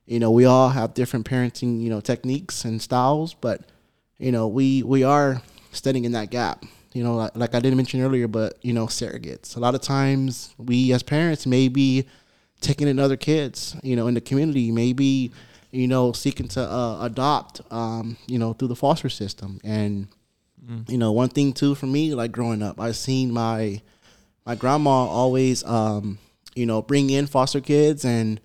You 0.05 0.19
know, 0.19 0.31
we 0.31 0.45
all 0.45 0.69
have 0.69 0.93
different 0.93 1.29
parenting, 1.29 1.81
you 1.81 1.89
know, 1.89 1.99
techniques 1.99 2.63
and 2.63 2.81
styles, 2.81 3.33
but 3.33 3.69
you 4.17 4.31
know, 4.31 4.47
we 4.47 4.81
we 4.83 5.03
are 5.03 5.41
standing 5.73 6.05
in 6.05 6.13
that 6.13 6.29
gap. 6.29 6.63
You 6.93 7.03
know, 7.03 7.15
like, 7.15 7.35
like 7.35 7.55
I 7.55 7.59
didn't 7.59 7.75
mention 7.75 7.99
earlier, 7.99 8.29
but 8.29 8.59
you 8.61 8.71
know, 8.71 8.85
surrogates. 8.85 9.57
A 9.57 9.59
lot 9.59 9.75
of 9.75 9.81
times 9.81 10.55
we 10.57 10.93
as 10.93 11.03
parents 11.03 11.45
may 11.45 11.67
be 11.67 12.05
taking 12.63 12.87
in 12.87 12.99
other 12.99 13.17
kids, 13.17 13.75
you 13.83 13.95
know, 13.95 14.07
in 14.07 14.13
the 14.13 14.21
community, 14.21 14.71
maybe, 14.71 15.31
you 15.71 15.87
know, 15.87 16.11
seeking 16.11 16.47
to 16.49 16.61
uh, 16.61 16.99
adopt, 17.01 17.61
um, 17.71 18.17
you 18.27 18.39
know, 18.39 18.53
through 18.53 18.69
the 18.69 18.75
foster 18.75 19.09
system. 19.09 19.59
And, 19.63 20.07
mm. 20.65 20.89
you 20.89 20.97
know, 20.97 21.11
one 21.11 21.29
thing 21.29 21.53
too 21.53 21.75
for 21.75 21.85
me, 21.85 22.15
like 22.15 22.31
growing 22.31 22.63
up, 22.63 22.79
I've 22.79 22.95
seen 22.95 23.31
my 23.31 23.81
my 24.45 24.55
grandma 24.55 25.05
always, 25.05 25.63
um, 25.63 26.17
you 26.55 26.65
know, 26.65 26.81
bring 26.81 27.09
in 27.09 27.27
foster 27.27 27.61
kids 27.61 28.03
and 28.03 28.41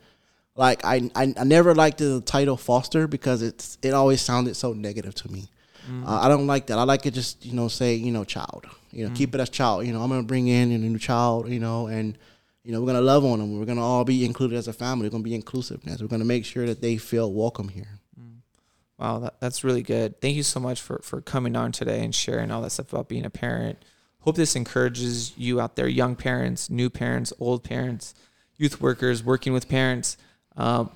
like 0.59 0.85
I, 0.85 1.09
I, 1.15 1.33
I 1.37 1.45
never 1.45 1.75
liked 1.75 1.99
the 1.99 2.21
title 2.21 2.57
foster 2.57 3.07
because 3.07 3.43
it's 3.43 3.79
it 3.81 3.95
always 3.95 4.21
sounded 4.21 4.57
so 4.57 4.73
negative 4.73 5.15
to 5.15 5.33
me. 5.33 5.49
Mm. 5.89 6.07
Uh, 6.07 6.21
I 6.21 6.29
don't 6.29 6.47
like 6.47 6.67
that. 6.67 6.79
I 6.79 6.83
like 6.83 7.07
it 7.07 7.15
just 7.15 7.47
you 7.47 7.55
know 7.55 7.69
say 7.69 7.95
you 7.95 8.11
know 8.11 8.25
child. 8.25 8.67
You 8.91 9.05
know, 9.05 9.11
mm. 9.11 9.17
keep 9.17 9.35
it 9.35 9.41
as 9.41 9.51
child. 9.51 9.87
You 9.87 9.93
know, 9.93 10.03
I'm 10.03 10.09
gonna 10.09 10.25
bring 10.25 10.49
in 10.49 10.73
a 10.73 10.79
new 10.79 10.99
child. 10.99 11.49
You 11.49 11.61
know, 11.61 11.87
and 11.87 12.19
you 12.69 12.75
know, 12.75 12.83
we're 12.83 12.89
gonna 12.89 13.01
love 13.01 13.25
on 13.25 13.39
them. 13.39 13.59
We're 13.59 13.65
gonna 13.65 13.83
all 13.83 14.05
be 14.05 14.27
included 14.27 14.59
as 14.59 14.69
a 14.69 14.75
family. 14.75 15.07
We're 15.07 15.13
gonna 15.13 15.23
be 15.23 15.35
inclusiveness. 15.35 16.03
We're 16.03 16.09
gonna 16.09 16.27
make 16.27 16.45
sure 16.45 16.67
that 16.67 16.83
they 16.83 16.99
feel 16.99 17.33
welcome 17.33 17.71
here. 17.71 17.99
Mm. 18.21 18.41
Wow, 18.99 19.21
that, 19.21 19.41
that's 19.41 19.65
really 19.65 19.81
good. 19.83 20.21
Thank 20.21 20.37
you 20.37 20.43
so 20.43 20.61
much 20.61 20.83
for 20.83 21.01
for 21.03 21.23
coming 21.23 21.57
on 21.57 21.73
today 21.73 22.05
and 22.05 22.15
sharing 22.15 22.51
all 22.51 22.61
that 22.61 22.71
stuff 22.73 22.93
about 22.93 23.09
being 23.09 23.25
a 23.25 23.31
parent. 23.31 23.83
Hope 24.21 24.37
this 24.37 24.55
encourages 24.55 25.33
you 25.39 25.63
out 25.63 25.77
there, 25.77 25.89
young 25.89 26.15
parents, 26.15 26.69
new 26.69 26.91
parents, 26.91 27.33
old 27.41 27.65
parents, 27.65 28.15
youth 28.59 28.83
workers, 28.83 29.25
working 29.25 29.55
with 29.55 29.67
parents. 29.71 30.19
Um, 30.55 30.91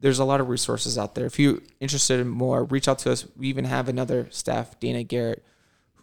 there's 0.00 0.18
a 0.18 0.26
lot 0.26 0.42
of 0.42 0.50
resources 0.50 0.98
out 0.98 1.14
there. 1.14 1.24
If 1.24 1.38
you're 1.38 1.60
interested 1.80 2.20
in 2.20 2.28
more, 2.28 2.64
reach 2.64 2.86
out 2.86 2.98
to 2.98 3.12
us. 3.12 3.26
We 3.34 3.48
even 3.48 3.64
have 3.64 3.88
another 3.88 4.26
staff, 4.28 4.78
Dana 4.78 5.02
Garrett, 5.02 5.42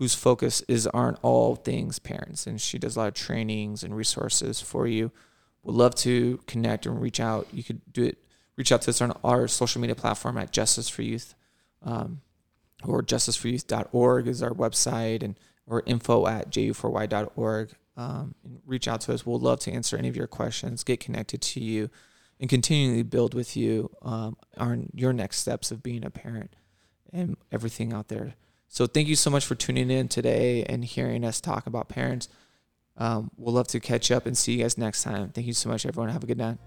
whose 0.01 0.15
focus 0.15 0.63
is 0.67 0.87
on 0.87 1.15
all 1.21 1.55
things 1.55 1.99
parents, 1.99 2.47
and 2.47 2.59
she 2.59 2.79
does 2.79 2.95
a 2.95 2.99
lot 2.99 3.07
of 3.09 3.13
trainings 3.13 3.83
and 3.83 3.95
resources 3.95 4.59
for 4.59 4.87
you. 4.87 5.11
Would 5.61 5.75
love 5.75 5.93
to 5.97 6.39
connect 6.47 6.87
and 6.87 6.99
reach 6.99 7.19
out. 7.19 7.47
You 7.53 7.63
could 7.63 7.81
do 7.93 8.05
it. 8.05 8.17
Reach 8.57 8.71
out 8.71 8.81
to 8.81 8.89
us 8.89 8.99
on 8.99 9.15
our 9.23 9.47
social 9.47 9.79
media 9.79 9.93
platform 9.93 10.39
at 10.39 10.51
Justice 10.51 10.89
for 10.89 11.03
Youth, 11.03 11.35
um, 11.83 12.21
or 12.83 13.03
justiceforyouth.org 13.03 14.27
is 14.27 14.41
our 14.41 14.55
website, 14.55 15.21
and 15.21 15.39
or 15.67 15.83
info 15.85 16.25
at 16.25 16.49
ju4y.org. 16.49 17.69
um, 17.95 18.33
reach 18.65 18.87
out 18.87 19.01
to 19.01 19.13
us. 19.13 19.23
We'll 19.23 19.37
love 19.37 19.59
to 19.59 19.71
answer 19.71 19.97
any 19.97 20.07
of 20.07 20.17
your 20.17 20.25
questions, 20.25 20.83
get 20.83 20.99
connected 20.99 21.43
to 21.43 21.59
you, 21.59 21.91
and 22.39 22.49
continually 22.49 23.03
build 23.03 23.35
with 23.35 23.55
you 23.55 23.91
um, 24.01 24.35
on 24.57 24.89
your 24.95 25.13
next 25.13 25.37
steps 25.37 25.69
of 25.69 25.83
being 25.83 26.03
a 26.03 26.09
parent 26.09 26.55
and 27.13 27.37
everything 27.51 27.93
out 27.93 28.07
there. 28.07 28.33
So 28.71 28.87
thank 28.87 29.09
you 29.09 29.17
so 29.17 29.29
much 29.29 29.45
for 29.45 29.53
tuning 29.53 29.91
in 29.91 30.07
today 30.07 30.63
and 30.63 30.85
hearing 30.85 31.25
us 31.25 31.41
talk 31.41 31.67
about 31.67 31.89
parents. 31.89 32.29
Um, 32.95 33.29
we'll 33.35 33.53
love 33.53 33.67
to 33.67 33.81
catch 33.81 34.11
up 34.11 34.25
and 34.25 34.37
see 34.37 34.53
you 34.53 34.63
guys 34.63 34.77
next 34.77 35.03
time. 35.03 35.27
Thank 35.29 35.45
you 35.45 35.53
so 35.53 35.67
much, 35.67 35.85
everyone. 35.85 36.09
Have 36.09 36.23
a 36.23 36.27
good 36.27 36.37
night. 36.37 36.57